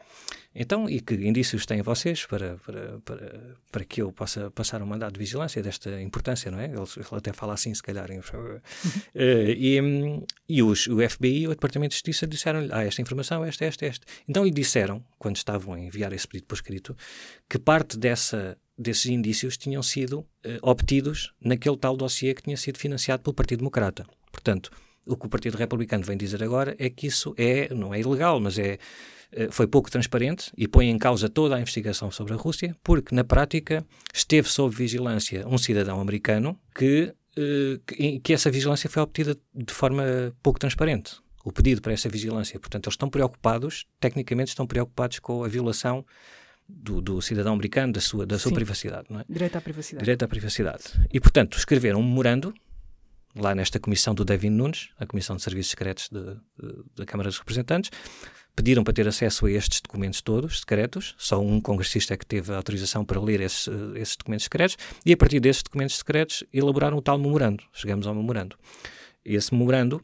então, 0.52 0.88
e 0.88 1.00
que 1.00 1.14
indícios 1.14 1.64
têm 1.64 1.80
vocês 1.80 2.26
para, 2.26 2.56
para, 2.56 2.98
para, 3.04 3.56
para 3.70 3.84
que 3.84 4.02
eu 4.02 4.10
possa 4.10 4.50
passar 4.50 4.82
um 4.82 4.86
mandado 4.86 5.12
de 5.12 5.18
vigilância 5.18 5.62
desta 5.62 6.00
importância, 6.02 6.50
não 6.50 6.58
é? 6.58 6.64
Ele, 6.64 6.74
ele 6.74 7.06
até 7.12 7.32
fala 7.32 7.54
assim, 7.54 7.72
se 7.72 7.82
calhar. 7.82 8.10
Uh, 8.10 8.60
e 9.14 9.80
e 10.48 10.62
os, 10.62 10.88
o 10.88 11.08
FBI, 11.08 11.46
o 11.46 11.50
Departamento 11.50 11.90
de 11.90 11.96
Justiça, 11.96 12.26
disseram-lhe: 12.26 12.68
Ah, 12.72 12.84
esta 12.84 13.00
informação, 13.00 13.44
esta, 13.44 13.64
esta, 13.64 13.86
esta. 13.86 14.04
Então 14.28 14.44
lhe 14.44 14.50
disseram, 14.50 15.04
quando 15.18 15.36
estavam 15.36 15.74
a 15.74 15.80
enviar 15.80 16.12
esse 16.12 16.26
pedido 16.26 16.48
por 16.48 16.56
escrito, 16.56 16.96
que 17.48 17.58
parte 17.58 17.96
dessa 17.96 18.58
desses 18.76 19.06
indícios 19.06 19.58
tinham 19.58 19.82
sido 19.82 20.20
uh, 20.20 20.26
obtidos 20.62 21.34
naquele 21.38 21.76
tal 21.76 21.94
dossiê 21.96 22.32
que 22.34 22.42
tinha 22.42 22.56
sido 22.56 22.78
financiado 22.78 23.22
pelo 23.22 23.34
Partido 23.34 23.58
Democrata. 23.58 24.06
Portanto, 24.32 24.70
o 25.12 25.16
que 25.16 25.26
o 25.26 25.28
Partido 25.28 25.56
Republicano 25.56 26.04
vem 26.04 26.16
dizer 26.16 26.42
agora 26.42 26.74
é 26.78 26.88
que 26.88 27.06
isso 27.06 27.34
é, 27.36 27.72
não 27.74 27.92
é 27.92 28.00
ilegal, 28.00 28.40
mas 28.40 28.58
é, 28.58 28.78
uh, 29.32 29.50
foi 29.50 29.66
pouco 29.66 29.90
transparente 29.90 30.52
e 30.56 30.68
põe 30.68 30.88
em 30.88 30.98
causa 30.98 31.28
toda 31.28 31.56
a 31.56 31.60
investigação 31.60 32.10
sobre 32.10 32.34
a 32.34 32.36
Rússia, 32.36 32.76
porque 32.82 33.14
na 33.14 33.24
prática 33.24 33.84
esteve 34.14 34.48
sob 34.48 34.74
vigilância 34.74 35.46
um 35.46 35.58
cidadão 35.58 36.00
americano 36.00 36.58
que, 36.74 37.12
que, 37.86 38.20
que 38.20 38.32
essa 38.32 38.50
vigilância 38.50 38.88
foi 38.88 39.02
obtida 39.02 39.36
de 39.54 39.72
forma 39.72 40.04
pouco 40.42 40.58
transparente. 40.58 41.16
O 41.42 41.50
pedido 41.50 41.80
para 41.80 41.94
essa 41.94 42.08
vigilância. 42.08 42.60
Portanto, 42.60 42.86
eles 42.86 42.94
estão 42.94 43.08
preocupados, 43.08 43.86
tecnicamente 43.98 44.50
estão 44.50 44.66
preocupados 44.66 45.18
com 45.20 45.42
a 45.42 45.48
violação 45.48 46.04
do, 46.68 47.00
do, 47.00 47.20
cidadão 47.20 47.54
americano, 47.54 47.92
da 47.92 48.00
sua, 48.00 48.26
da 48.26 48.38
sua 48.38 48.52
privacidade. 48.52 49.06
Não 49.10 49.20
é? 49.20 49.24
Direito 49.28 49.56
à 49.56 49.60
privacidade. 49.60 50.04
Direito 50.04 50.22
à 50.22 50.28
privacidade. 50.28 50.84
E, 51.12 51.20
portanto, 51.20 51.56
escreveram 51.56 52.00
um 52.00 52.02
memorando 52.02 52.54
lá 53.34 53.54
nesta 53.54 53.78
comissão 53.78 54.14
do 54.14 54.24
David 54.24 54.50
Nunes, 54.50 54.88
a 54.98 55.06
Comissão 55.06 55.36
de 55.36 55.42
Serviços 55.42 55.70
Secretos 55.70 56.08
da 56.96 57.06
Câmara 57.06 57.28
dos 57.28 57.38
Representantes, 57.38 57.90
pediram 58.54 58.84
para 58.84 58.92
ter 58.92 59.06
acesso 59.08 59.46
a 59.46 59.50
estes 59.50 59.80
documentos 59.80 60.20
todos, 60.20 60.60
secretos, 60.60 61.14
só 61.16 61.40
um 61.40 61.60
congressista 61.60 62.14
é 62.14 62.16
que 62.16 62.26
teve 62.26 62.52
autorização 62.52 63.04
para 63.04 63.20
ler 63.20 63.40
esses, 63.40 63.68
esses 63.94 64.16
documentos 64.16 64.44
secretos, 64.44 64.76
e 65.04 65.12
a 65.12 65.16
partir 65.16 65.40
desses 65.40 65.62
documentos 65.62 65.96
secretos 65.96 66.44
elaboraram 66.52 66.96
o 66.96 67.02
tal 67.02 67.18
memorando. 67.18 67.64
Chegamos 67.72 68.06
ao 68.06 68.14
memorando. 68.14 68.56
Esse 69.24 69.54
memorando, 69.54 70.02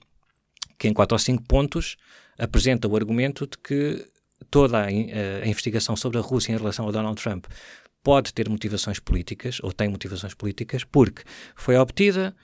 que 0.78 0.88
em 0.88 0.92
quatro 0.92 1.14
ou 1.14 1.18
cinco 1.18 1.42
pontos 1.42 1.96
apresenta 2.38 2.86
o 2.88 2.96
argumento 2.96 3.46
de 3.46 3.58
que 3.58 4.06
toda 4.50 4.78
a, 4.78 4.86
a, 4.86 5.46
investigação 5.46 5.96
sobre 5.96 6.18
a 6.18 6.20
Rússia 6.20 6.52
em 6.52 6.56
relação 6.56 6.88
a 6.88 6.92
Donald 6.92 7.20
Trump 7.20 7.46
pode 8.02 8.32
ter 8.32 8.48
motivações 8.48 9.00
políticas, 9.00 9.58
ou 9.62 9.72
tem 9.72 9.88
motivações 9.88 10.32
políticas, 10.32 10.84
porque 10.84 11.24
foi 11.56 11.76
obtida 11.76 12.36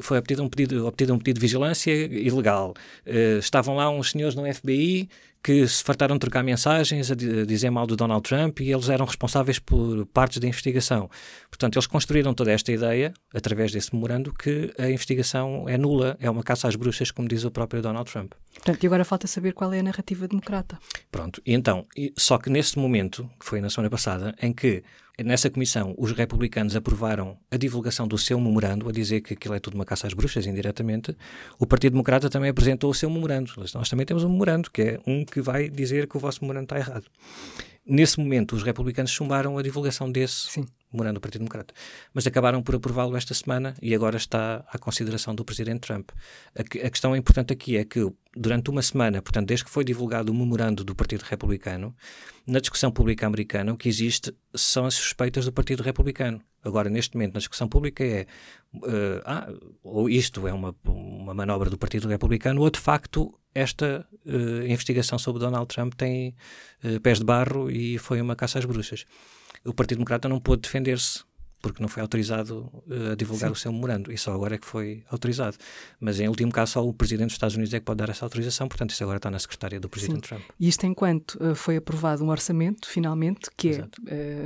Foi 0.00 0.18
obtido 0.18 0.42
um, 0.42 0.48
pedido, 0.48 0.86
obtido 0.86 1.14
um 1.14 1.18
pedido 1.18 1.36
de 1.36 1.40
vigilância 1.40 1.92
ilegal. 1.92 2.74
Uh, 3.06 3.38
estavam 3.38 3.76
lá 3.76 3.88
uns 3.90 4.10
senhores 4.10 4.34
no 4.34 4.52
FBI 4.52 5.08
que 5.42 5.66
se 5.66 5.82
fartaram 5.82 6.14
de 6.14 6.20
trocar 6.20 6.42
mensagens 6.42 7.10
a, 7.10 7.14
dizer 7.14 7.70
mal 7.70 7.86
do 7.86 7.96
Donald 7.96 8.22
Trump 8.22 8.60
e 8.60 8.70
eles 8.70 8.88
eram 8.88 9.04
responsáveis 9.04 9.58
por 9.58 10.06
partes 10.06 10.38
da 10.38 10.46
investigação. 10.46 11.10
Portanto, 11.50 11.76
eles 11.76 11.86
construíram 11.86 12.32
toda 12.32 12.52
esta 12.52 12.70
ideia, 12.70 13.12
através 13.34 13.72
desse 13.72 13.94
memorando, 13.94 14.32
que 14.32 14.72
a 14.78 14.88
investigação 14.88 15.68
é 15.68 15.76
nula, 15.76 16.16
é 16.20 16.30
uma 16.30 16.42
caça 16.42 16.68
às 16.68 16.76
bruxas, 16.76 17.10
como 17.10 17.26
diz 17.26 17.44
o 17.44 17.50
próprio 17.50 17.82
Donald 17.82 18.10
Trump. 18.10 18.32
Portanto, 18.54 18.82
e 18.82 18.86
agora 18.86 19.04
falta 19.04 19.26
saber 19.26 19.52
qual 19.52 19.72
é 19.72 19.80
a 19.80 19.82
narrativa 19.82 20.28
democrata. 20.28 20.78
Pronto, 21.10 21.42
e 21.44 21.54
então, 21.54 21.86
só 22.16 22.38
que 22.38 22.48
nesse 22.48 22.78
momento, 22.78 23.28
que 23.40 23.46
foi 23.46 23.60
na 23.60 23.68
semana 23.68 23.90
passada, 23.90 24.34
em 24.40 24.52
que 24.52 24.84
Nessa 25.22 25.50
comissão, 25.50 25.94
os 25.98 26.10
republicanos 26.12 26.74
aprovaram 26.74 27.36
a 27.50 27.58
divulgação 27.58 28.08
do 28.08 28.16
seu 28.16 28.40
memorando, 28.40 28.88
a 28.88 28.92
dizer 28.92 29.20
que 29.20 29.34
aquilo 29.34 29.54
é 29.54 29.60
tudo 29.60 29.74
uma 29.74 29.84
caça 29.84 30.06
às 30.06 30.14
bruxas, 30.14 30.46
indiretamente. 30.46 31.14
O 31.58 31.66
Partido 31.66 31.92
Democrata 31.92 32.30
também 32.30 32.48
apresentou 32.48 32.90
o 32.90 32.94
seu 32.94 33.10
memorando. 33.10 33.52
Nós 33.74 33.90
também 33.90 34.06
temos 34.06 34.24
um 34.24 34.30
memorando, 34.30 34.70
que 34.70 34.82
é 34.82 35.00
um 35.06 35.22
que 35.32 35.40
vai 35.40 35.70
dizer 35.70 36.06
que 36.06 36.16
o 36.16 36.20
vosso 36.20 36.40
memorando 36.42 36.64
está 36.64 36.76
errado. 36.76 37.06
Nesse 37.84 38.20
momento, 38.20 38.54
os 38.54 38.62
republicanos 38.62 39.10
chumbaram 39.10 39.58
a 39.58 39.62
divulgação 39.62 40.10
desse 40.10 40.52
Sim. 40.52 40.66
memorando 40.92 41.14
do 41.14 41.20
Partido 41.20 41.40
Democrata. 41.40 41.74
Mas 42.14 42.24
acabaram 42.28 42.62
por 42.62 42.76
aprová-lo 42.76 43.16
esta 43.16 43.34
semana 43.34 43.74
e 43.82 43.92
agora 43.92 44.16
está 44.16 44.64
à 44.68 44.78
consideração 44.78 45.34
do 45.34 45.44
Presidente 45.44 45.80
Trump. 45.80 46.10
A, 46.54 46.60
a, 46.60 46.90
questão 46.90 47.16
importante 47.16 47.52
aqui 47.52 47.76
é 47.76 47.84
que, 47.84 48.08
durante 48.36 48.70
uma 48.70 48.82
semana, 48.82 49.20
portanto, 49.20 49.48
desde 49.48 49.64
que 49.64 49.70
foi 49.70 49.82
divulgado 49.84 50.30
o 50.30 50.34
memorando 50.34 50.84
do 50.84 50.94
Partido 50.94 51.22
Republicano, 51.22 51.92
na 52.46 52.60
discussão 52.60 52.92
pública 52.92 53.26
americana, 53.26 53.72
o 53.72 53.76
que 53.76 53.88
existe 53.88 54.32
são 54.54 54.86
as 54.86 54.94
suspeitas 54.94 55.44
do 55.44 55.52
Partido 55.52 55.82
Republicano. 55.82 56.40
Agora, 56.64 56.88
neste 56.88 57.16
momento, 57.16 57.34
na 57.34 57.38
discussão 57.38 57.68
pública 57.68 58.04
é 58.04 58.26
uh, 58.74 59.22
ah, 59.24 59.52
ou 59.82 60.08
isto 60.08 60.46
é 60.46 60.52
uma, 60.52 60.72
uma 60.84 61.34
manobra 61.34 61.68
do 61.68 61.76
Partido 61.76 62.06
Republicano, 62.06 62.60
ou 62.60 62.70
de 62.70 62.78
facto 62.78 63.34
esta 63.54 64.06
uh, 64.26 64.66
investigação 64.66 65.18
sobre 65.18 65.40
Donald 65.40 65.66
Trump 65.66 65.94
tem 65.94 66.34
uh, 66.84 67.00
pés 67.00 67.18
de 67.18 67.24
barro 67.24 67.70
e 67.70 67.98
foi 67.98 68.20
uma 68.20 68.36
caça 68.36 68.58
às 68.58 68.64
bruxas. 68.64 69.04
O 69.64 69.72
Partido 69.72 69.98
Democrata 69.98 70.28
não 70.28 70.40
pôde 70.40 70.62
defender-se 70.62 71.24
porque 71.62 71.80
não 71.80 71.88
foi 71.88 72.02
autorizado 72.02 72.68
uh, 72.88 73.12
a 73.12 73.14
divulgar 73.14 73.48
Sim. 73.50 73.52
o 73.52 73.56
seu 73.56 73.72
memorando 73.72 74.12
e 74.12 74.18
só 74.18 74.34
agora 74.34 74.56
é 74.56 74.58
que 74.58 74.66
foi 74.66 75.04
autorizado. 75.08 75.56
Mas 76.00 76.18
em 76.18 76.28
último 76.28 76.50
caso, 76.50 76.72
só 76.72 76.86
o 76.86 76.92
Presidente 76.92 77.28
dos 77.28 77.34
Estados 77.34 77.54
Unidos 77.54 77.72
é 77.72 77.78
que 77.78 77.84
pode 77.84 77.98
dar 77.98 78.08
essa 78.08 78.26
autorização, 78.26 78.66
portanto, 78.66 78.90
isso 78.90 79.02
agora 79.04 79.18
está 79.18 79.30
na 79.30 79.38
secretária 79.38 79.78
do 79.78 79.88
Presidente 79.88 80.28
Sim. 80.28 80.34
Trump. 80.34 80.42
E 80.58 80.68
isto 80.68 80.84
enquanto 80.84 81.34
uh, 81.36 81.54
foi 81.54 81.76
aprovado 81.76 82.24
um 82.24 82.30
orçamento, 82.30 82.88
finalmente, 82.88 83.48
que 83.56 83.70
é, 83.70 83.82
uh, 83.82 83.88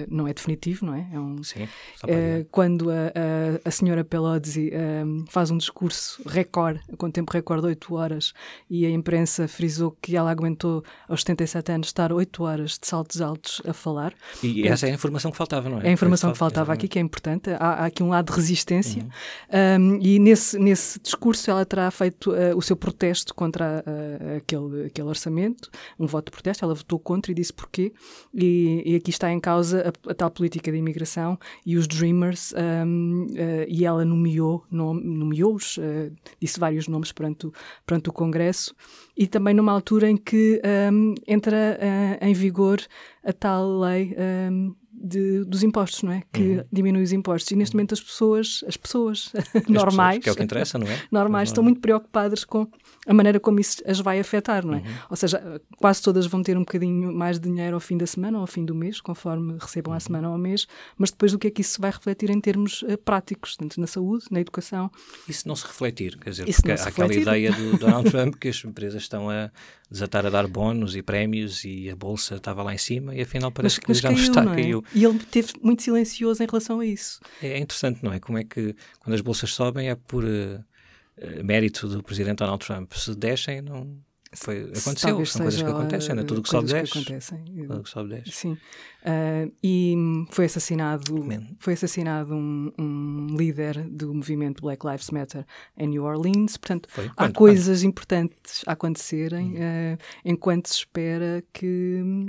não 0.08 0.28
é 0.28 0.34
definitivo, 0.34 0.84
não 0.84 0.94
é? 0.94 1.08
é 1.12 1.18
um, 1.18 1.42
Sim, 1.42 1.66
quando 2.50 2.90
a, 2.90 2.94
a, 2.94 3.68
a, 3.68 3.70
senhora 3.70 4.04
Pelosi 4.04 4.70
faz 5.30 5.50
um 5.50 5.56
discurso 5.56 6.22
recorde, 6.26 6.80
com 6.98 7.10
tempo 7.10 7.32
recorde, 7.32 7.66
8 7.66 7.94
horas, 7.94 8.32
e 8.68 8.84
a 8.84 8.90
imprensa 8.90 9.48
frisou 9.48 9.96
que 10.02 10.16
ela 10.16 10.30
aguentou 10.30 10.84
aos 11.08 11.20
77 11.20 11.72
anos 11.72 11.86
estar 11.88 12.12
8 12.12 12.42
horas 12.42 12.78
de 12.78 12.86
saltos 12.86 13.20
altos 13.20 13.62
a 13.66 13.72
falar. 13.72 14.12
E, 14.42 14.66
essa 14.68 14.86
é 14.86 14.90
a 14.90 14.94
informação 14.94 15.30
que 15.30 15.36
faltava, 15.36 15.68
não 15.68 15.80
é? 15.80 15.86
É 15.86 15.88
a 15.88 15.92
informação 15.92 16.32
que 16.32 16.38
faltava 16.38 16.72
aqui, 16.72 16.88
que 16.88 16.98
é 16.98 17.05
importante, 17.06 17.50
há, 17.50 17.56
há 17.56 17.84
aqui 17.86 18.02
um 18.02 18.08
lado 18.08 18.30
de 18.30 18.36
resistência, 18.36 19.02
uhum. 19.02 19.94
um, 19.94 19.98
e 20.02 20.18
nesse, 20.18 20.58
nesse 20.58 21.00
discurso 21.00 21.50
ela 21.50 21.64
terá 21.64 21.90
feito 21.90 22.30
uh, 22.32 22.56
o 22.56 22.60
seu 22.60 22.76
protesto 22.76 23.34
contra 23.34 23.84
uh, 23.86 24.36
aquele, 24.36 24.86
aquele 24.86 25.08
orçamento, 25.08 25.70
um 25.98 26.06
voto 26.06 26.26
de 26.26 26.32
protesto, 26.32 26.64
ela 26.64 26.74
votou 26.74 26.98
contra 26.98 27.32
e 27.32 27.34
disse 27.34 27.52
porquê, 27.52 27.92
e, 28.34 28.82
e 28.84 28.96
aqui 28.96 29.10
está 29.10 29.32
em 29.32 29.40
causa 29.40 29.92
a, 30.06 30.10
a, 30.10 30.14
tal 30.14 30.30
política 30.30 30.70
de 30.70 30.76
imigração 30.76 31.38
e 31.64 31.76
os 31.76 31.86
Dreamers, 31.86 32.52
um, 32.86 33.26
uh, 33.30 33.66
e 33.68 33.84
ela 33.84 34.04
nomeou, 34.04 34.64
nomeou-os, 34.70 35.78
disse 36.40 36.58
vários 36.58 36.88
nomes 36.88 37.12
perante 37.12 37.46
o, 37.46 37.52
perante 37.86 38.08
o 38.08 38.12
Congresso, 38.12 38.74
e 39.16 39.26
também 39.26 39.54
numa 39.54 39.72
altura 39.72 40.10
em 40.10 40.16
que 40.16 40.60
um, 40.92 41.14
entra 41.26 41.78
em 42.20 42.34
vigor 42.34 42.80
a 43.24 43.32
tal 43.32 43.80
lei 43.80 44.14
um, 44.50 44.74
de, 45.06 45.44
dos 45.44 45.62
impostos, 45.62 46.02
não 46.02 46.12
é? 46.12 46.22
Que 46.32 46.42
Uhum. 46.42 46.64
diminui 46.72 47.02
os 47.02 47.12
impostos. 47.12 47.50
E 47.50 47.56
neste 47.56 47.74
momento 47.76 47.92
as 47.94 48.00
pessoas, 48.00 48.64
as 48.66 48.76
pessoas 48.76 49.32
normais, 49.68 50.18
pessoas, 50.18 50.22
que 50.24 50.28
é 50.28 50.32
o 50.32 50.36
que 50.36 50.42
interessa, 50.42 50.78
não 50.78 50.86
é? 50.86 51.00
normais, 51.10 51.42
Mas 51.42 51.48
estão 51.50 51.64
muito 51.64 51.80
preocupadas 51.80 52.44
com 52.44 52.66
a 53.06 53.14
maneira 53.14 53.38
como 53.40 53.60
isso 53.60 53.82
as 53.86 54.00
vai 54.00 54.18
afetar, 54.18 54.64
não 54.66 54.74
é? 54.74 54.78
Uhum. 54.78 54.84
Ou 55.10 55.16
seja, 55.16 55.60
quase 55.78 56.02
todas 56.02 56.26
vão 56.26 56.42
ter 56.42 56.56
um 56.56 56.60
bocadinho 56.60 57.12
mais 57.12 57.38
de 57.38 57.48
dinheiro 57.48 57.74
ao 57.74 57.80
fim 57.80 57.96
da 57.96 58.06
semana 58.06 58.38
ou 58.38 58.42
ao 58.42 58.46
fim 58.46 58.64
do 58.64 58.74
mês, 58.74 59.00
conforme 59.00 59.56
recebam 59.60 59.92
Uhum. 59.92 59.96
à 59.96 60.00
semana 60.00 60.28
ou 60.28 60.32
ao 60.34 60.38
mês, 60.40 60.66
mas 60.98 61.10
depois 61.10 61.32
o 61.32 61.38
que 61.38 61.46
é 61.46 61.50
que 61.50 61.60
isso 61.60 61.80
vai 61.80 61.90
refletir 61.90 62.30
em 62.30 62.40
termos 62.40 62.84
eh, 62.88 62.96
práticos, 62.96 63.56
tanto 63.56 63.80
na 63.80 63.86
saúde, 63.86 64.24
na 64.30 64.40
educação. 64.40 64.90
Se 65.30 65.46
não 65.46 65.54
se 65.54 65.66
refletir? 65.66 66.18
Quer 66.18 66.30
dizer, 66.30 66.44
porque 66.46 66.72
há 66.72 66.74
aquela 66.84 67.14
ideia 67.14 67.52
do 67.52 67.76
Donald 67.78 68.10
Trump 68.10 68.34
que 68.36 68.48
as 68.48 68.64
empresas 68.64 69.02
estão 69.02 69.30
a 69.30 69.50
desatar 69.88 70.26
a 70.26 70.30
dar 70.30 70.48
bónus 70.48 70.96
e 70.96 71.02
prémios 71.02 71.62
e 71.64 71.88
a 71.88 71.94
bolsa 71.94 72.34
estava 72.36 72.60
lá 72.64 72.74
em 72.74 72.78
cima 72.78 73.14
e 73.14 73.20
afinal 73.22 73.52
parece 73.52 73.80
que 73.80 73.94
já 73.94 74.10
não 74.10 74.18
está, 74.18 74.42
é? 74.42 74.54
caiu. 74.56 74.82
E 74.96 75.04
ele 75.04 75.18
teve 75.30 75.52
muito 75.62 75.82
silencioso 75.82 76.42
em 76.42 76.46
relação 76.46 76.80
a 76.80 76.86
isso. 76.86 77.20
É 77.42 77.58
interessante, 77.58 78.02
não 78.02 78.12
é? 78.12 78.18
Como 78.18 78.38
é 78.38 78.44
que 78.44 78.74
quando 78.98 79.14
as 79.14 79.20
bolsas 79.20 79.52
sobem 79.52 79.90
é 79.90 79.94
por 79.94 80.24
eh, 80.24 81.42
mérito 81.42 81.86
do 81.88 82.02
presidente 82.02 82.38
Donald 82.38 82.64
Trump. 82.64 82.92
Se 82.94 83.14
descem, 83.14 83.60
não. 83.62 84.04
Foi, 84.34 84.64
aconteceu, 84.64 85.24
são 85.24 85.42
coisas 85.42 85.62
que 85.62 85.68
acontecem, 85.68 86.14
não 86.14 86.22
é? 86.22 86.26
Tudo 86.26 86.42
que 86.42 86.48
sobe 86.50 86.68
desce. 86.70 86.92
acontecem. 86.98 87.44
Tudo 87.66 87.82
que 87.82 87.88
sobe 87.88 88.08
desce. 88.16 88.32
Sim. 88.32 88.58
Ah, 89.02 89.48
e 89.62 89.94
foi 90.30 90.44
assassinado, 90.44 91.24
Man. 91.24 91.46
foi 91.58 91.72
assassinado 91.72 92.34
um, 92.34 92.70
um 92.78 93.28
líder 93.36 93.82
do 93.88 94.12
movimento 94.12 94.60
Black 94.60 94.84
Lives 94.86 95.10
Matter 95.10 95.46
em 95.78 95.88
New 95.88 96.04
Orleans. 96.04 96.56
Portanto, 96.58 96.86
Foi? 96.90 97.06
há 97.06 97.14
Quando? 97.14 97.34
coisas 97.34 97.82
importantes 97.82 98.62
a 98.66 98.72
acontecerem 98.72 99.54
Hum. 99.56 99.60
ah, 99.62 99.98
enquanto 100.24 100.66
se 100.68 100.74
espera 100.80 101.42
que 101.54 102.02
hum, 102.04 102.26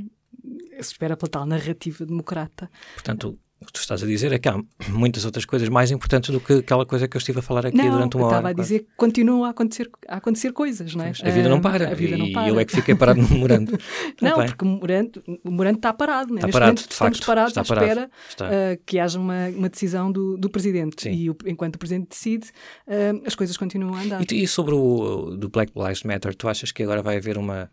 se 0.81 0.91
espera 0.91 1.15
pela 1.17 1.29
tal 1.29 1.45
narrativa 1.45 2.05
democrata. 2.05 2.69
Portanto, 2.93 3.37
o 3.59 3.65
que 3.65 3.73
tu 3.73 3.79
estás 3.79 4.03
a 4.03 4.05
dizer 4.05 4.31
é 4.31 4.37
que 4.37 4.47
há 4.47 4.55
muitas 4.89 5.25
outras 5.25 5.43
coisas 5.43 5.67
mais 5.67 5.89
importantes 5.89 6.29
do 6.29 6.39
que 6.39 6.53
aquela 6.53 6.85
coisa 6.85 7.07
que 7.07 7.17
eu 7.17 7.19
estive 7.19 7.39
a 7.39 7.41
falar 7.41 7.65
aqui 7.65 7.75
não, 7.75 7.89
durante 7.89 8.15
uma 8.15 8.27
hora. 8.27 8.35
estava 8.35 8.49
a 8.49 8.53
dizer 8.53 8.81
que 8.81 8.89
continuam 8.95 9.43
a 9.45 9.49
acontecer, 9.49 9.89
a 10.07 10.17
acontecer 10.17 10.53
coisas, 10.53 10.93
não 10.93 11.03
é? 11.03 11.11
A 11.23 11.29
vida 11.31 11.49
não 11.49 11.57
Ah, 11.57 11.61
para. 11.61 11.89
A 11.89 11.93
vida 11.95 12.15
e 12.15 12.19
não 12.19 12.31
para. 12.31 12.49
eu 12.49 12.59
é 12.59 12.65
que 12.65 12.75
fiquei 12.75 12.93
parado 12.93 13.19
no 13.19 13.27
memorando. 13.27 13.71
Está 14.13 14.29
Não, 14.29 14.45
porque 14.45 14.63
o 14.63 14.67
Morante, 14.67 15.19
o 15.43 15.49
Morante 15.49 15.77
está 15.77 15.91
parado. 15.91 16.29
Né? 16.31 16.35
Está 16.35 16.45
Neste 16.47 16.53
parado, 16.53 16.69
momento 16.73 16.87
de 16.87 16.93
estamos 16.93 17.17
facto, 17.17 17.25
parados 17.25 17.49
está 17.49 17.61
à 17.61 17.65
parado. 17.65 17.87
espera 17.87 18.11
Está. 18.29 18.47
ah, 18.47 18.77
que 18.85 18.99
haja 18.99 19.19
uma, 19.19 19.47
uma 19.49 19.69
decisão 19.69 20.11
do, 20.11 20.37
do 20.37 20.51
Presidente. 20.51 21.01
Sim. 21.01 21.11
E 21.13 21.29
o- 21.31 21.37
enquanto 21.47 21.77
o 21.77 21.79
Presidente 21.79 22.09
decide, 22.09 22.49
ah, 22.87 22.93
as 23.25 23.33
coisas 23.33 23.57
continuam 23.57 23.95
a 23.95 24.01
andar. 24.03 24.21
E, 24.31 24.43
e 24.43 24.47
sobre 24.47 24.75
o 24.75 25.35
do 25.35 25.49
Black 25.49 25.71
Lives 25.75 26.03
Matter, 26.03 26.35
tu 26.35 26.47
achas 26.47 26.71
que 26.71 26.83
agora 26.83 27.01
vai 27.01 27.17
haver 27.17 27.39
uma 27.39 27.71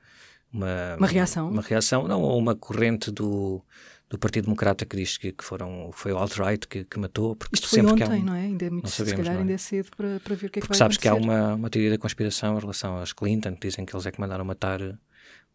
uma, 0.54 0.96
Uma 0.96 1.06
reação? 1.06 1.50
Uma 1.50 1.62
reação, 1.62 2.06
não, 2.08 2.22
ou 2.22 2.38
uma 2.38 2.54
corrente 2.54 3.10
do, 3.10 3.62
do 4.08 4.18
Partido 4.18 4.44
Democrata 4.44 4.86
que 4.86 4.96
diz 4.96 5.18
que, 5.18 5.32
que 5.32 5.44
foram, 5.44 5.90
foi 5.92 6.12
o 6.12 6.16
alt-right 6.18 6.66
que, 6.68 6.84
que 6.84 6.98
matou, 6.98 7.34
porque 7.36 7.56
Isto 7.56 7.68
foi 7.68 7.80
ontem, 7.84 8.04
um, 8.20 8.24
não 8.24 8.34
é? 8.34 8.42
Ainda 8.42 8.66
é 8.66 8.70
muito, 8.70 8.88
se 8.88 8.96
sabemos, 8.96 9.16
calhar 9.18 9.32
não 9.34 9.40
é? 9.40 9.42
ainda 9.42 9.52
é 9.52 9.58
cedo 9.58 9.90
para, 9.96 10.20
para 10.20 10.34
ver 10.34 10.46
o 10.46 10.50
que 10.50 10.58
é 10.58 10.62
que 10.62 10.66
Porque 10.66 10.68
vai 10.68 10.78
sabes 10.78 10.96
que 10.96 11.08
há 11.08 11.12
acontecer. 11.12 11.30
uma, 11.30 11.54
uma 11.54 11.70
teoria 11.70 11.90
da 11.90 11.98
conspiração 11.98 12.56
em 12.56 12.60
relação 12.60 12.98
às 12.98 13.12
Clinton, 13.12 13.54
que 13.54 13.66
dizem 13.68 13.84
que 13.84 13.94
eles 13.94 14.06
é 14.06 14.12
que 14.12 14.20
mandaram 14.20 14.44
matar 14.44 14.80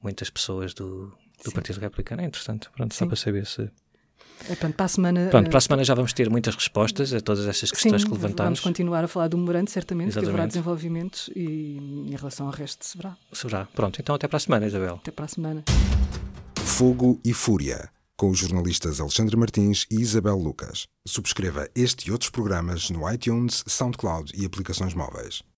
muitas 0.04 0.30
pessoas 0.30 0.74
do, 0.74 1.08
do 1.44 1.50
Sim. 1.50 1.52
Partido 1.52 1.80
Republicano. 1.80 2.22
É 2.22 2.26
interessante, 2.26 2.70
pronto, 2.76 2.94
Sim. 2.94 3.00
só 3.00 3.06
para 3.06 3.16
saber 3.16 3.46
se... 3.46 3.70
É, 4.46 4.48
portanto, 4.48 4.76
para 4.76 4.86
a 4.86 4.90
semana. 4.90 5.28
Pronto, 5.30 5.50
para 5.50 5.58
a 5.58 5.62
semana 5.62 5.84
já 5.84 5.94
vamos 5.94 6.14
ter 6.14 6.30
muitas 6.30 6.56
respostas 6.56 7.14
a 7.14 7.20
todas 7.20 7.46
estas 7.46 7.70
Sim, 7.70 7.76
questões 7.76 8.04
que 8.04 8.10
vamos 8.10 8.24
levantamos. 8.24 8.60
continuar 8.62 9.04
a 9.04 9.08
falar 9.08 9.28
do 9.28 9.38
Morante, 9.38 9.72
certamente, 9.72 10.12
que 10.14 10.18
haverá 10.18 10.32
Exatamente. 10.32 10.54
desenvolvimentos 10.54 11.30
e 11.36 11.78
em 12.08 12.16
relação 12.16 12.48
ao 12.48 12.52
resto 12.52 12.86
se 12.86 12.98
verá. 12.98 13.18
Será. 13.34 13.66
Pronto, 13.76 14.00
então 14.02 14.16
até 14.16 14.28
para 14.28 14.38
a 14.38 14.40
semana, 14.40 14.66
Isabel. 14.66 14.96
Até 14.96 15.12
para 15.12 15.26
a 15.26 15.28
semana. 15.28 15.64
Fogo 16.56 17.20
e 17.26 17.34
Fúria, 17.34 17.90
com 18.16 18.30
os 18.30 18.38
jornalistas 18.40 19.00
Alexandre 19.02 19.36
Martins 19.36 19.86
e 19.92 20.00
Isabel 20.00 20.38
Lucas. 20.38 20.88
Subscreva 21.06 21.68
este 21.76 22.08
e 22.08 22.12
outros 22.12 22.30
programas 22.30 22.90
no 22.90 23.12
iTunes, 23.12 23.64
SoundCloud 23.68 24.32
e 24.36 24.46
aplicações 24.46 24.94
móveis. 24.94 25.42